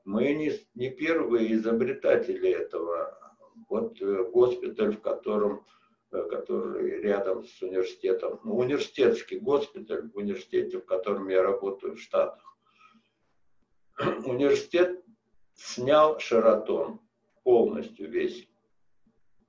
[0.03, 3.24] Мы не, не первые изобретатели этого.
[3.69, 5.65] Вот э, госпиталь, в котором,
[6.11, 11.99] э, который рядом с университетом, ну, университетский госпиталь в университете, в котором я работаю в
[11.99, 12.57] Штатах.
[14.25, 15.03] Университет
[15.55, 16.99] снял Шаратон
[17.43, 18.47] полностью весь.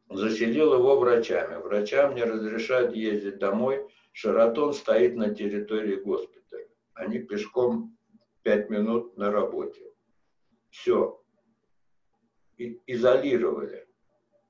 [0.09, 1.61] Заселил его врачами.
[1.61, 3.85] Врачам не разрешают ездить домой.
[4.13, 6.69] Шаратон стоит на территории госпиталя.
[6.95, 7.97] Они пешком
[8.43, 9.83] пять минут на работе.
[10.71, 11.21] Все.
[12.57, 13.86] И изолировали.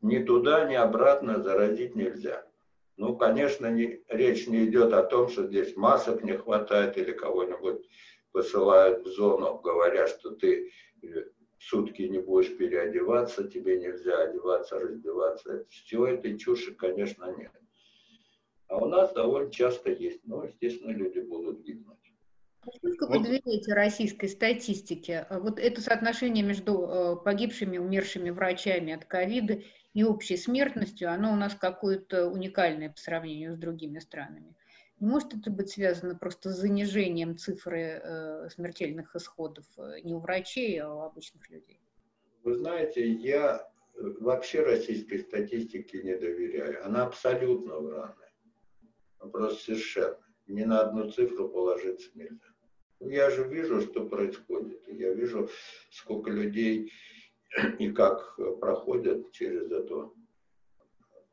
[0.06, 2.46] Ни туда, ни обратно заразить нельзя.
[2.96, 7.84] Ну, конечно, не, речь не идет о том, что здесь масок не хватает или кого-нибудь
[8.30, 10.70] посылают в зону, говоря, что ты
[11.58, 15.66] сутки не будешь переодеваться, тебе нельзя одеваться, раздеваться.
[15.70, 17.50] Всего этой чуши, конечно, нет.
[18.68, 22.05] А у нас довольно часто есть, но, естественно, люди будут гибнуть.
[22.74, 25.26] Сколько вы доверяете российской статистике?
[25.30, 29.62] Вот это соотношение между э, погибшими, умершими врачами от ковида
[29.94, 34.54] и общей смертностью, оно у нас какое-то уникальное по сравнению с другими странами.
[34.98, 40.20] Не может это быть связано просто с занижением цифры э, смертельных исходов э, не у
[40.20, 41.80] врачей, а у обычных людей?
[42.42, 46.84] Вы знаете, я э, вообще российской статистике не доверяю.
[46.86, 48.32] Она абсолютно вранная.
[49.18, 50.18] Просто совершенно.
[50.46, 52.55] Ни на одну цифру положиться нельзя.
[53.00, 54.82] Я же вижу, что происходит.
[54.88, 55.48] Я вижу,
[55.90, 56.92] сколько людей
[57.78, 60.10] и как проходят через это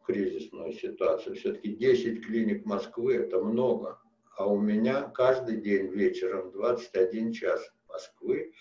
[0.05, 1.35] кризисную ситуацию.
[1.35, 3.99] Все-таки 10 клиник Москвы– это много.
[4.37, 8.53] А у меня каждый день вечером 21 час Москвы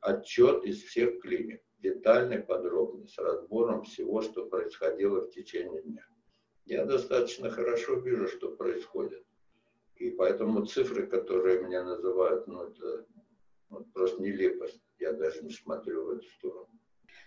[0.00, 6.06] отчет из всех клиник, детальный, подробный, с разбором всего, что происходило в течение дня.
[6.64, 9.24] Я достаточно хорошо вижу, что происходит.
[9.98, 13.06] И поэтому цифры, которые меня называют, ну, это
[13.70, 14.80] ну, просто нелепость.
[14.98, 16.68] Я даже не смотрю в эту сторону.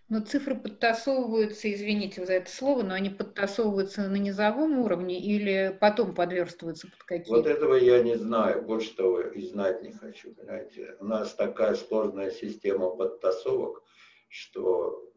[0.10, 6.14] Но цифры подтасовываются, извините за это слово, но они подтасовываются на низовом уровне или потом
[6.14, 7.32] подверстываются под какие-то?
[7.32, 10.98] Вот этого я не знаю, больше того и знать не хочу, понимаете.
[11.00, 13.84] У нас такая сложная система подтасовок,
[14.28, 15.10] что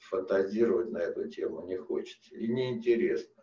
[0.00, 3.42] фантазировать на эту тему не хочется и неинтересно.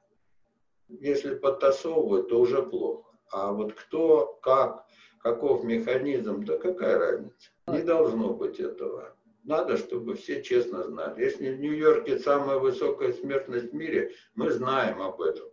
[0.89, 3.08] Если подтасовывают, то уже плохо.
[3.31, 4.85] А вот кто, как,
[5.19, 7.49] каков механизм, да какая разница?
[7.67, 9.15] Не должно быть этого.
[9.43, 11.23] Надо, чтобы все честно знали.
[11.23, 15.49] Если в Нью-Йорке самая высокая смертность в мире, мы знаем об этом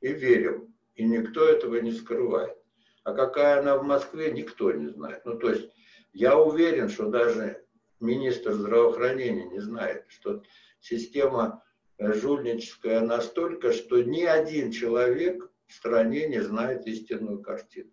[0.00, 0.74] и верим.
[0.94, 2.56] И никто этого не скрывает.
[3.04, 5.24] А какая она в Москве, никто не знает.
[5.24, 5.70] Ну, то есть
[6.12, 7.64] я уверен, что даже
[8.00, 10.42] министр здравоохранения не знает, что
[10.80, 11.62] система
[11.98, 17.90] жульническая настолько, что ни один человек в стране не знает истинную картину.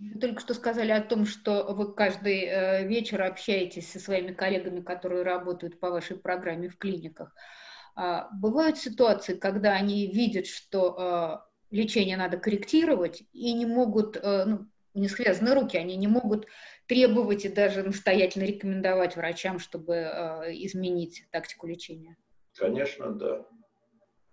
[0.00, 4.80] Вы только что сказали о том, что вы каждый э, вечер общаетесь со своими коллегами,
[4.80, 7.32] которые работают по вашей программе в клиниках.
[7.94, 14.44] А, бывают ситуации, когда они видят, что э, лечение надо корректировать и не могут, э,
[14.46, 16.48] ну, не связаны руки, они не могут
[16.88, 19.92] требовать и даже настоятельно рекомендовать врачам, чтобы
[20.54, 22.16] изменить тактику лечения.
[22.56, 23.46] Конечно, да.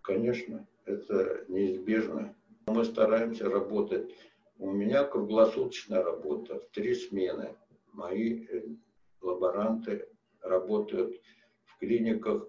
[0.01, 2.35] Конечно, это неизбежно.
[2.68, 4.11] Мы стараемся работать.
[4.57, 7.55] У меня круглосуточная работа в три смены.
[7.93, 8.63] Мои э,
[9.22, 10.09] лаборанты
[10.41, 11.22] работают
[11.66, 12.47] в клиниках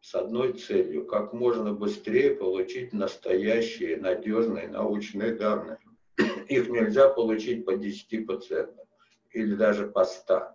[0.00, 5.78] с одной целью, как можно быстрее получить настоящие, надежные научные данные.
[6.48, 8.86] Их нельзя получить по 10 пациентам
[9.32, 10.48] или даже по 100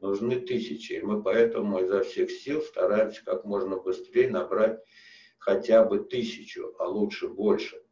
[0.00, 0.92] нужны тысячи.
[0.92, 4.78] И мы поэтому изо всех сил стараемся как можно быстрее набрать
[5.38, 7.82] хотя бы тысячу, а лучше больше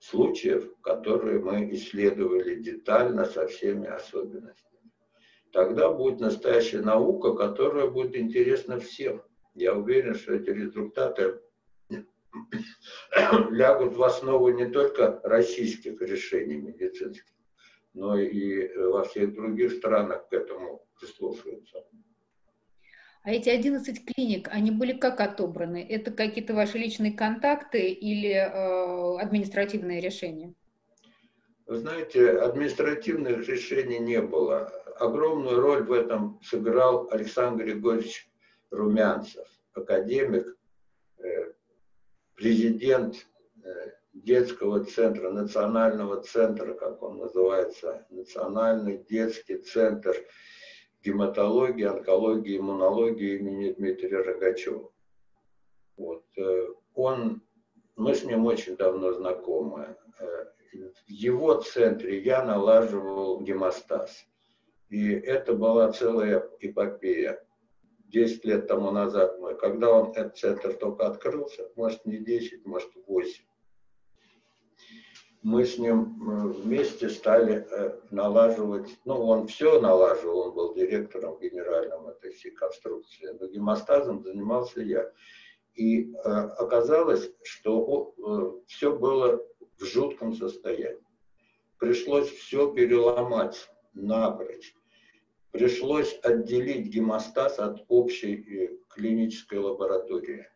[0.00, 4.68] случаев, которые мы исследовали детально со всеми особенностями.
[5.52, 9.22] Тогда будет настоящая наука, которая будет интересна всем.
[9.54, 11.40] Я уверен, что эти результаты
[13.50, 17.34] лягут в основу не только российских решений медицинских,
[17.94, 21.84] но и во всех других странах к этому прислушиваются.
[23.28, 25.86] А эти 11 клиник, они были как отобраны?
[25.86, 30.54] Это какие-то ваши личные контакты или э, административные решения?
[31.66, 34.72] Знаете, административных решений не было.
[34.98, 38.30] Огромную роль в этом сыграл Александр Григорьевич
[38.70, 40.56] Румянцев, академик,
[41.18, 41.52] э,
[42.34, 43.26] президент
[43.62, 50.16] э, детского центра, национального центра, как он называется, национальный детский центр
[51.02, 54.90] гематологии, онкологии, иммунологии имени Дмитрия Рогачева.
[55.96, 56.24] Вот.
[56.36, 57.42] Э, он,
[57.96, 59.96] мы с ним очень давно знакомы.
[60.20, 60.44] Э,
[61.06, 64.26] в его центре я налаживал гемостаз.
[64.88, 67.44] И это была целая эпопея.
[68.06, 72.90] 10 лет тому назад, мы, когда он, этот центр только открылся, может не 10, может
[73.06, 73.44] 8,
[75.48, 81.38] мы с ним э, вместе стали э, налаживать, ну, он все налаживал, он был директором
[81.40, 85.10] генеральным этой всей конструкции, но гемостазом занимался я.
[85.74, 86.18] И э,
[86.64, 89.42] оказалось, что э, все было
[89.78, 91.02] в жутком состоянии.
[91.78, 94.74] Пришлось все переломать напрочь.
[95.50, 100.46] Пришлось отделить гемостаз от общей э, клинической лаборатории,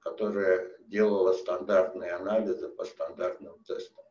[0.00, 4.04] которая делала стандартные анализы по стандартным тестам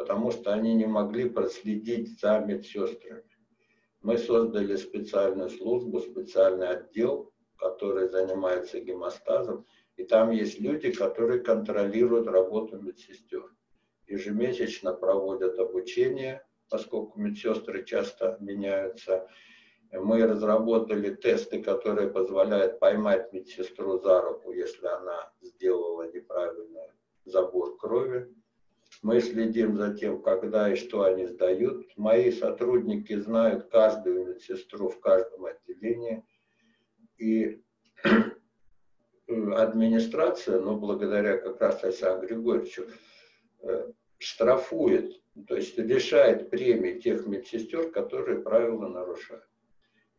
[0.00, 3.22] потому что они не могли проследить за медсестрами.
[4.00, 12.28] Мы создали специальную службу, специальный отдел, который занимается гемостазом, и там есть люди, которые контролируют
[12.28, 13.44] работу медсестер.
[14.06, 19.28] Ежемесячно проводят обучение, поскольку медсестры часто меняются.
[19.92, 26.88] Мы разработали тесты, которые позволяют поймать медсестру за руку, если она сделала неправильный
[27.26, 28.34] забор крови
[29.02, 31.86] мы следим за тем, когда и что они сдают.
[31.96, 36.24] Мои сотрудники знают каждую медсестру в каждом отделении.
[37.16, 37.62] И
[39.26, 42.86] администрация, ну, благодаря как раз Александру Григорьевичу,
[43.62, 49.48] э, штрафует, то есть лишает премии тех медсестер, которые правила нарушают.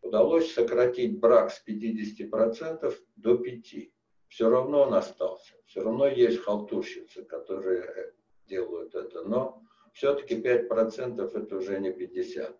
[0.02, 3.92] Удалось сократить брак с 50% до 5%.
[4.28, 5.54] Все равно он остался.
[5.66, 8.14] Все равно есть халтурщицы, которые
[8.48, 9.62] делают это, но
[9.94, 12.58] все-таки 5% это уже не 50.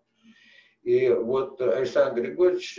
[0.82, 2.78] И вот Александр Григорьевич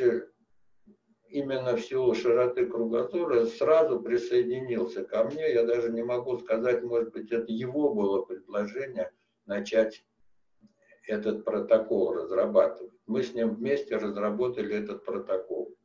[1.34, 5.52] именно в силу широты кругозора сразу присоединился ко мне.
[5.52, 9.12] Я даже не могу сказать, может быть, это его было предложение
[9.46, 10.06] начать
[11.08, 12.94] этот протокол разрабатывать.
[13.08, 15.76] Мы с ним вместе разработали этот протокол.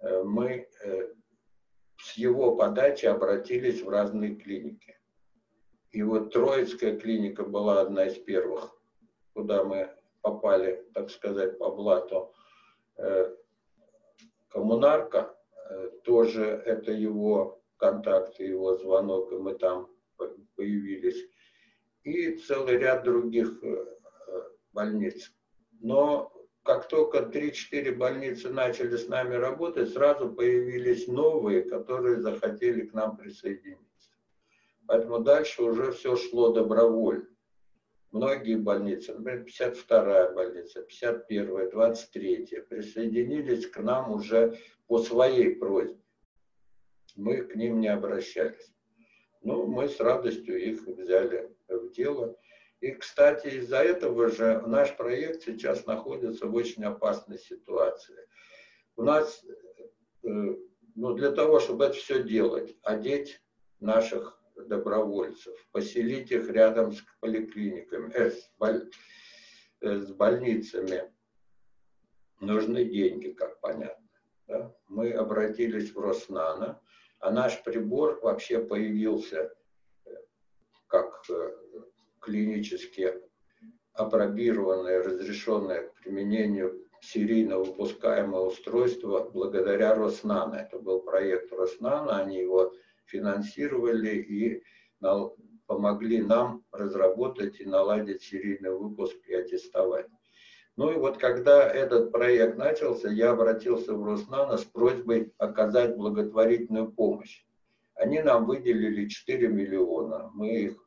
[0.00, 1.08] Э, мы э,
[1.98, 4.99] с его подачи обратились в разные клиники.
[5.92, 8.70] И вот Троицкая клиника была одна из первых,
[9.34, 12.32] куда мы попали, так сказать, по блату.
[12.96, 13.34] Э,
[14.48, 15.36] коммунарка,
[15.68, 19.88] э, тоже это его контакт, его звонок, и мы там
[20.54, 21.26] появились,
[22.04, 23.86] и целый ряд других э,
[24.72, 25.32] больниц.
[25.80, 26.32] Но
[26.62, 33.16] как только 3-4 больницы начали с нами работать, сразу появились новые, которые захотели к нам
[33.16, 33.89] присоединиться.
[34.90, 37.24] Поэтому дальше уже все шло добровольно.
[38.10, 46.02] Многие больницы, например, 52-я больница, 51-я, 23-я, присоединились к нам уже по своей просьбе.
[47.14, 48.74] Мы к ним не обращались.
[49.42, 52.36] Ну, мы с радостью их взяли в дело.
[52.80, 58.26] И, кстати, из-за этого же наш проект сейчас находится в очень опасной ситуации.
[58.96, 59.44] У нас,
[60.24, 60.56] э,
[60.96, 63.40] ну, для того, чтобы это все делать, одеть
[63.78, 68.90] наших добровольцев, поселить их рядом с поликлиниками, э, с, боль,
[69.80, 71.12] э, с больницами,
[72.40, 74.08] нужны деньги, как понятно.
[74.46, 74.74] Да?
[74.88, 76.80] Мы обратились в Роснано,
[77.20, 79.52] а наш прибор вообще появился
[80.06, 80.10] э,
[80.86, 81.52] как э,
[82.20, 83.14] клинически
[83.92, 90.54] апробированное, разрешенное к применению серийно выпускаемое устройство благодаря Роснано.
[90.56, 92.72] Это был проект Роснано, они его
[93.10, 94.62] финансировали и
[95.66, 100.06] помогли нам разработать и наладить серийный выпуск и аттестовать.
[100.76, 106.90] Ну и вот когда этот проект начался, я обратился в Роснано с просьбой оказать благотворительную
[106.90, 107.44] помощь.
[107.94, 110.30] Они нам выделили 4 миллиона.
[110.32, 110.84] Мы их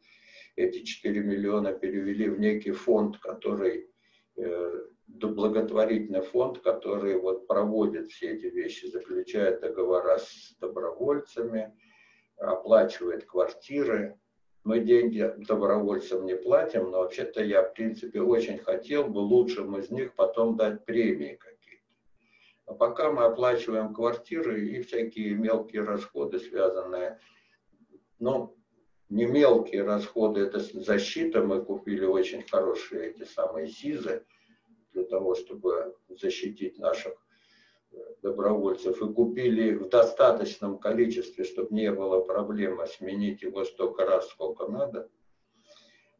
[0.55, 3.89] эти 4 миллиона перевели в некий фонд, который
[4.35, 11.73] э, благотворительный фонд, который вот проводит все эти вещи, заключает договора с добровольцами,
[12.37, 14.19] оплачивает квартиры.
[14.63, 19.91] Мы деньги добровольцам не платим, но вообще-то я, в принципе, очень хотел бы лучшим из
[19.91, 21.83] них потом дать премии какие-то.
[22.65, 27.19] А пока мы оплачиваем квартиры и всякие мелкие расходы, связанные,
[28.19, 28.55] ну,
[29.09, 31.43] не мелкие расходы, это защита.
[31.43, 34.25] Мы купили очень хорошие эти самые СИЗы
[34.93, 37.22] для того, чтобы защитить наших
[38.21, 39.01] добровольцев.
[39.01, 44.67] И купили их в достаточном количестве, чтобы не было проблемы сменить его столько раз, сколько
[44.67, 45.09] надо.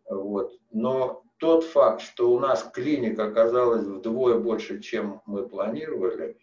[0.10, 0.52] Вот.
[0.72, 6.38] Но тот факт, что у нас клиник оказалась вдвое больше, чем мы планировали,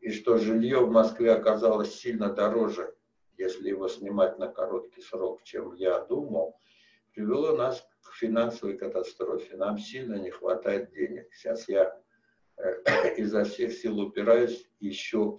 [0.00, 2.94] и что жилье в Москве оказалось сильно дороже,
[3.38, 6.56] если его снимать на короткий срок, чем я думал,
[7.14, 9.56] привело нас к финансовой катастрофе.
[9.56, 11.32] Нам сильно не хватает денег.
[11.32, 12.01] Сейчас я
[13.16, 15.38] изо всех сил упираюсь еще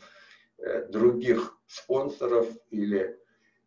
[0.58, 3.20] э, других спонсоров или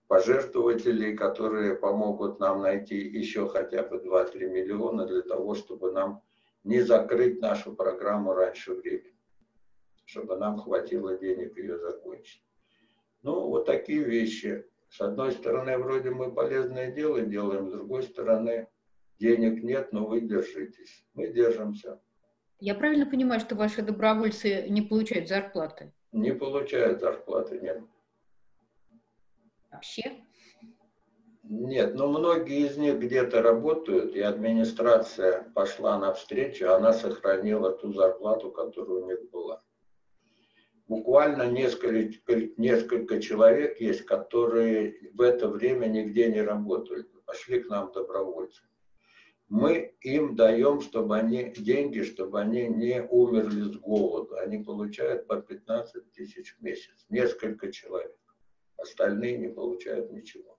[0.08, 6.22] пожертвователей, которые помогут нам найти еще хотя бы 2-3 миллиона для того, чтобы нам
[6.64, 9.16] не закрыть нашу программу раньше времени,
[10.04, 12.44] чтобы нам хватило денег ее закончить.
[13.22, 14.64] Ну, вот такие вещи.
[14.88, 18.68] С одной стороны, вроде мы полезное дело делаем, с другой стороны,
[19.18, 21.04] денег нет, но вы держитесь.
[21.14, 22.00] Мы держимся.
[22.58, 25.92] Я правильно понимаю, что ваши добровольцы не получают зарплаты?
[26.12, 27.82] Не получают зарплаты, нет.
[29.70, 30.24] Вообще?
[31.42, 38.50] Нет, но многие из них где-то работают, и администрация пошла навстречу, она сохранила ту зарплату,
[38.50, 39.62] которая у них была
[40.88, 47.92] буквально несколько, несколько человек есть, которые в это время нигде не работают, пошли к нам
[47.92, 48.62] добровольцы.
[49.48, 54.36] Мы им даем, чтобы они деньги, чтобы они не умерли с голоду.
[54.36, 58.16] Они получают по 15 тысяч в месяц, несколько человек.
[58.76, 60.58] Остальные не получают ничего.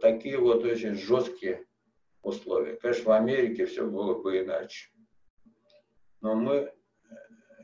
[0.00, 1.66] Такие вот очень жесткие
[2.22, 2.76] условия.
[2.76, 4.90] Конечно, в Америке все было бы иначе.
[6.20, 6.72] Но мы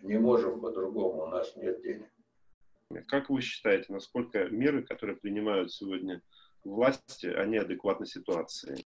[0.02, 2.11] не можем по-другому, у нас нет денег.
[3.06, 6.20] Как вы считаете, насколько меры, которые принимают сегодня
[6.64, 8.84] власти, они адекватны ситуации?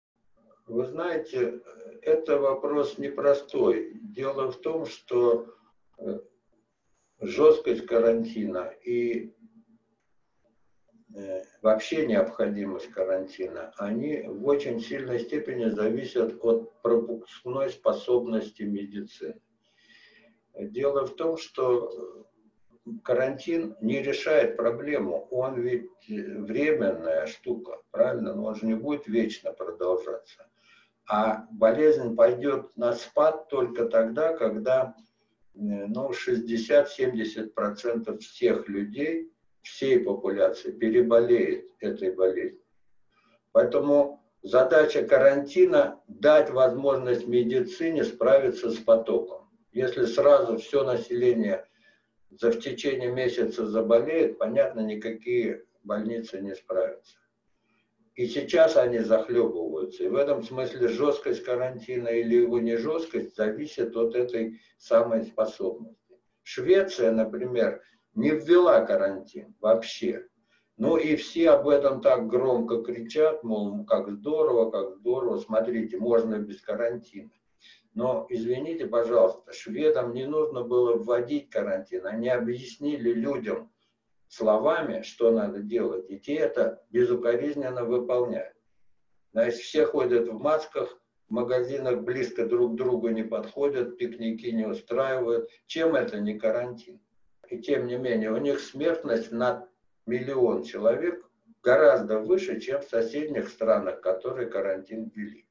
[0.66, 1.61] Вы знаете,
[2.01, 3.99] это вопрос непростой.
[4.01, 5.53] Дело в том, что
[5.97, 6.20] э,
[7.20, 9.34] жесткость карантина и
[11.14, 19.41] э, вообще необходимость карантина, они в очень сильной степени зависят от пропускной способности медицины.
[20.53, 22.26] Дело в том, что
[23.03, 25.28] карантин не решает проблему.
[25.30, 28.34] Он ведь временная штука, правильно?
[28.34, 30.47] Но он же не будет вечно продолжаться.
[31.08, 34.95] А болезнь пойдет на спад только тогда, когда
[35.54, 39.32] ну, 60-70% всех людей,
[39.62, 42.64] всей популяции переболеет этой болезнью.
[43.51, 49.49] Поэтому задача карантина– дать возможность медицине справиться с потоком.
[49.72, 51.68] Если сразу все население
[52.30, 57.18] за в течение месяца заболеет, понятно, никакие больницы не справятся.
[58.16, 59.72] И сейчас они захлебываются.
[60.00, 66.20] И в этом смысле жесткость карантина или его не жесткость зависит от этой самой способности.
[66.44, 67.82] Швеция, например,
[68.16, 70.28] не ввела карантин вообще.
[70.78, 76.39] Ну и все об этом так громко кричат, мол, как здорово, как здорово, смотрите, можно
[76.39, 77.32] без карантина.
[77.94, 82.08] Но, извините, пожалуйста, шведам не нужно было вводить карантин.
[82.08, 83.72] Они объяснили людям,
[84.28, 88.58] словами, что надо делать, и те это безукоризненно выполняют.
[89.34, 94.66] Значит, все ходят в масках, в магазинах близко друг к другу не подходят, пикники не
[94.66, 95.50] устраивают.
[95.66, 97.00] Чем это не карантин?
[97.50, 99.68] И тем не менее, у них смертность на
[100.06, 101.26] миллион человек
[101.64, 105.48] гораздо выше, чем в соседних странах, которые карантин ввели.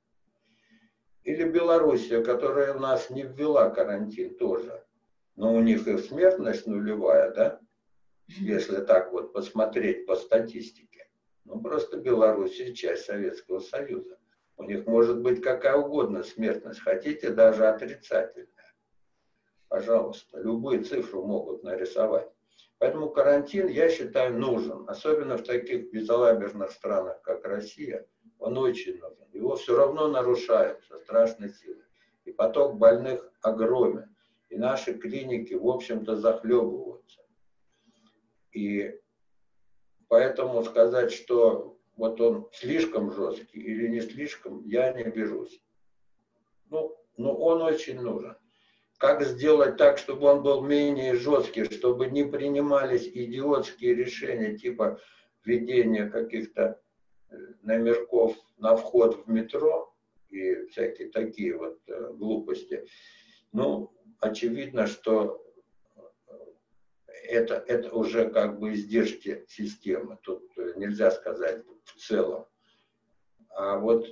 [1.25, 4.85] Или Белоруссия, которая у нас не ввела карантин тоже.
[5.37, 7.61] Но у них и смертность нулевая, да?
[8.29, 10.92] если так вот посмотреть по статистике.
[11.45, 14.19] Ну, просто Белоруссия часть Советского Союза.
[14.57, 18.49] У них может быть какая угодно смертность, хотите даже отрицательная.
[19.69, 22.29] Пожалуйста, любые цифры могут нарисовать.
[22.79, 28.07] Поэтому карантин, я считаю, нужен, особенно в таких безалаберных странах, как Россия.
[28.39, 29.29] Он очень нужен.
[29.33, 31.85] Его все равно нарушают со страшной силой.
[32.25, 34.15] И поток больных огромен.
[34.49, 37.23] И наши клиники, в общем-то, захлебываются.
[38.51, 39.01] И
[40.13, 45.59] поэтому сказать, что вот он слишком жесткий или не слишком, я не берусь.
[46.69, 48.37] Ну, но он очень нужен.
[48.99, 55.01] Как сделать так, чтобы он был менее жесткий, чтобы не принимались идиотские решения типа
[55.47, 56.79] введения каких-то
[57.31, 59.95] э, номерков на вход в метро
[60.29, 62.85] и всякие такие вот э, глупости.
[63.53, 65.43] Ну, очевидно, что
[67.25, 70.19] это, это уже как бы издержки системы.
[70.23, 72.47] Тут э, нельзя сказать в целом.
[73.51, 74.07] А вот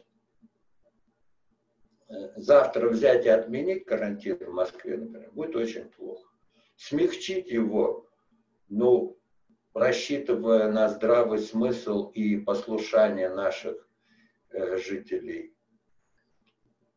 [2.09, 6.29] э, завтра взять и отменить карантин в Москве, например, будет очень плохо.
[6.77, 8.09] Смягчить его,
[8.69, 9.19] ну,
[9.75, 13.89] рассчитывая на здравый смысл и послушание наших
[14.51, 15.55] э, жителей,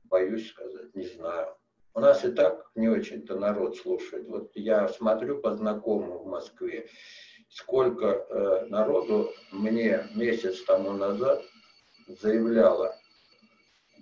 [0.03, 1.55] боюсь сказать, не знаю.
[1.95, 4.27] У нас и так не очень-то народ слушает.
[4.27, 6.87] Вот я смотрю по знакомым в Москве,
[7.49, 11.43] сколько э, народу мне месяц тому назад
[12.07, 12.95] заявляло,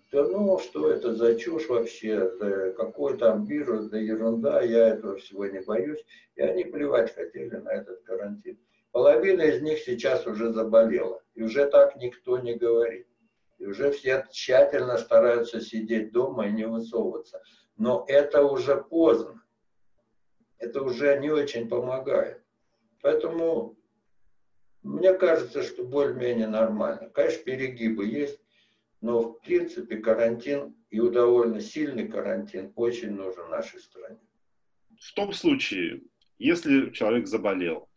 [0.09, 5.17] да ну, что это за чушь вообще, да какой там вирус, да ерунда, я этого
[5.17, 6.03] всего не боюсь.
[6.35, 8.57] И они плевать хотели на этот карантин.
[8.93, 13.07] Половина из них сейчас уже заболела, и уже так никто не говорит.
[13.57, 17.41] И уже все тщательно стараются сидеть дома и не высовываться
[17.77, 19.43] но это уже поздно.
[20.57, 22.43] Это уже не очень помогает.
[23.01, 23.77] Поэтому
[24.83, 27.09] мне кажется, что более-менее нормально.
[27.09, 28.39] Конечно, перегибы есть,
[29.01, 34.19] но в принципе карантин и довольно сильный карантин очень нужен нашей стране.
[34.99, 36.01] В том случае,
[36.37, 37.89] если человек заболел,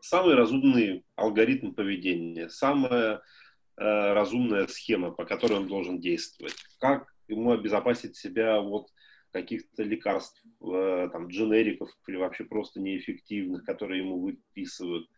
[0.00, 3.20] самый разумный алгоритм поведения, самая э,
[3.76, 8.88] разумная схема, по которой он должен действовать, как ему обезопасить себя от
[9.32, 15.08] каких-то лекарств, э, там, дженериков или вообще просто неэффективных, которые ему выписывают.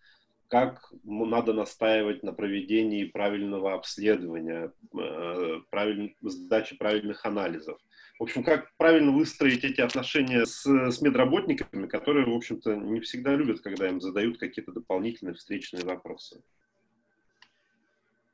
[0.49, 6.17] Как надо настаивать на проведении правильного обследования, э, правиль...
[6.23, 7.79] сдачи правильных анализов.
[8.19, 13.35] В общем, как правильно выстроить эти отношения с, с медработниками, которые, в общем-то, не всегда
[13.35, 16.43] любят, когда им задают какие-то дополнительные встречные вопросы.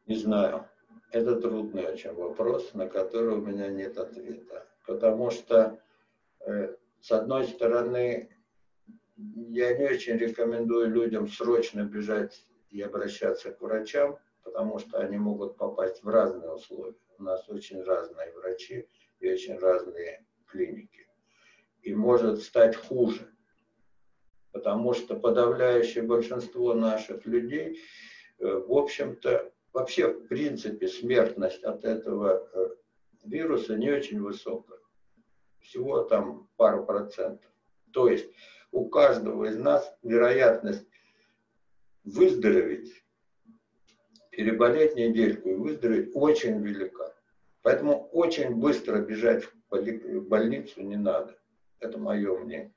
[0.07, 0.69] Не знаю.
[1.13, 4.67] Это трудный очень вопрос, на который у меня нет ответа.
[4.87, 5.79] Потому что,
[6.41, 8.35] э, с одной стороны,
[9.17, 15.59] я не очень рекомендую людям срочно бежать и обращаться к врачам, потому что они могут
[15.59, 16.97] попасть в разные условия.
[17.19, 18.89] У нас очень разные врачи
[19.21, 21.07] и очень разные клиники.
[21.83, 23.31] И может стать хуже,
[24.51, 27.79] потому что подавляющее большинство наших людей,
[28.39, 32.69] э, в общем-то, вообще, в принципе, смертность от этого э,
[33.25, 34.79] вируса не очень высокая.
[35.61, 37.51] Всего там пару процентов.
[37.93, 38.29] То есть
[38.71, 40.87] у каждого из нас вероятность
[42.05, 43.05] выздороветь,
[44.31, 47.15] переболеть недельку и выздороветь очень велика.
[47.63, 51.39] Поэтому очень быстро бежать в больницу не надо.
[51.79, 52.75] Это мое мнение.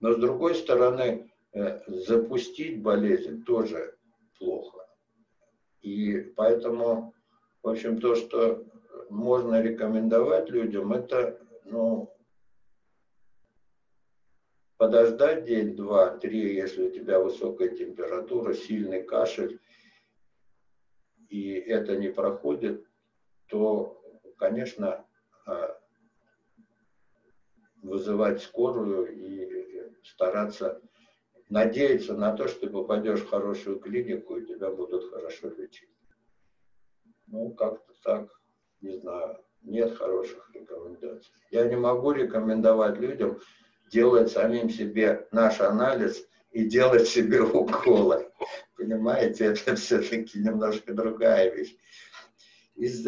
[0.00, 3.95] Но с другой стороны, э, запустить болезнь тоже
[4.38, 4.86] плохо.
[5.82, 7.14] И поэтому,
[7.62, 8.64] в общем, то, что
[9.10, 12.12] можно рекомендовать людям, это, ну,
[14.76, 19.60] подождать день, два, три, если у тебя высокая температура, сильный кашель,
[21.28, 22.86] и это не проходит,
[23.46, 24.02] то,
[24.38, 25.06] конечно,
[25.46, 25.78] а,
[27.82, 30.80] вызывать скорую и стараться
[31.48, 35.90] надеяться на то, что ты попадешь в хорошую клинику и тебя будут хорошо лечить.
[37.26, 38.28] Ну, как-то так,
[38.80, 41.32] не знаю, нет хороших рекомендаций.
[41.50, 43.40] Я не могу рекомендовать людям
[43.90, 48.30] делать самим себе наш анализ и делать себе уколы.
[48.76, 51.76] Понимаете, это все-таки немножко другая вещь.
[52.74, 53.06] Из,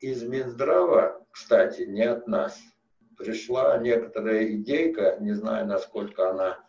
[0.00, 2.58] из Минздрава, кстати, не от нас,
[3.16, 6.65] пришла некоторая идейка, не знаю, насколько она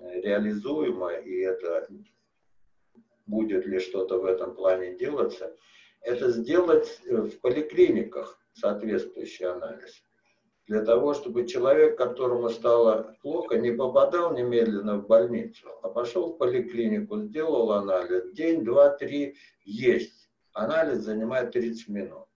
[0.00, 1.88] реализуема, и это
[3.26, 5.56] будет ли что-то в этом плане делаться,
[6.00, 10.02] это сделать в поликлиниках соответствующий анализ.
[10.66, 16.38] Для того, чтобы человек, которому стало плохо, не попадал немедленно в больницу, а пошел в
[16.38, 20.30] поликлинику, сделал анализ, день, два, три есть.
[20.52, 22.26] Анализ занимает 30 минут.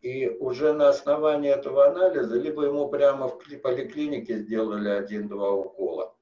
[0.00, 6.15] И уже на основании этого анализа, либо ему прямо в поликлинике сделали один-два укола,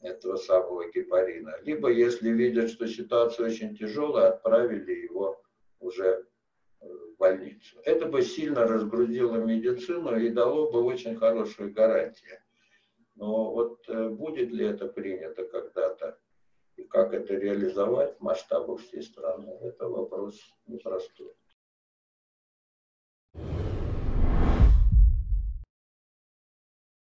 [0.00, 1.54] этого самого гепарина.
[1.62, 5.40] Либо, если видят, что ситуация очень тяжелая, отправили его
[5.80, 6.26] уже
[6.80, 7.78] э, в больницу.
[7.84, 12.38] Это бы сильно разгрузило медицину и дало бы очень хорошую гарантию.
[13.14, 16.18] Но вот э, будет ли это принято когда-то
[16.76, 21.32] и как это реализовать в масштабах всей страны, это вопрос непростой.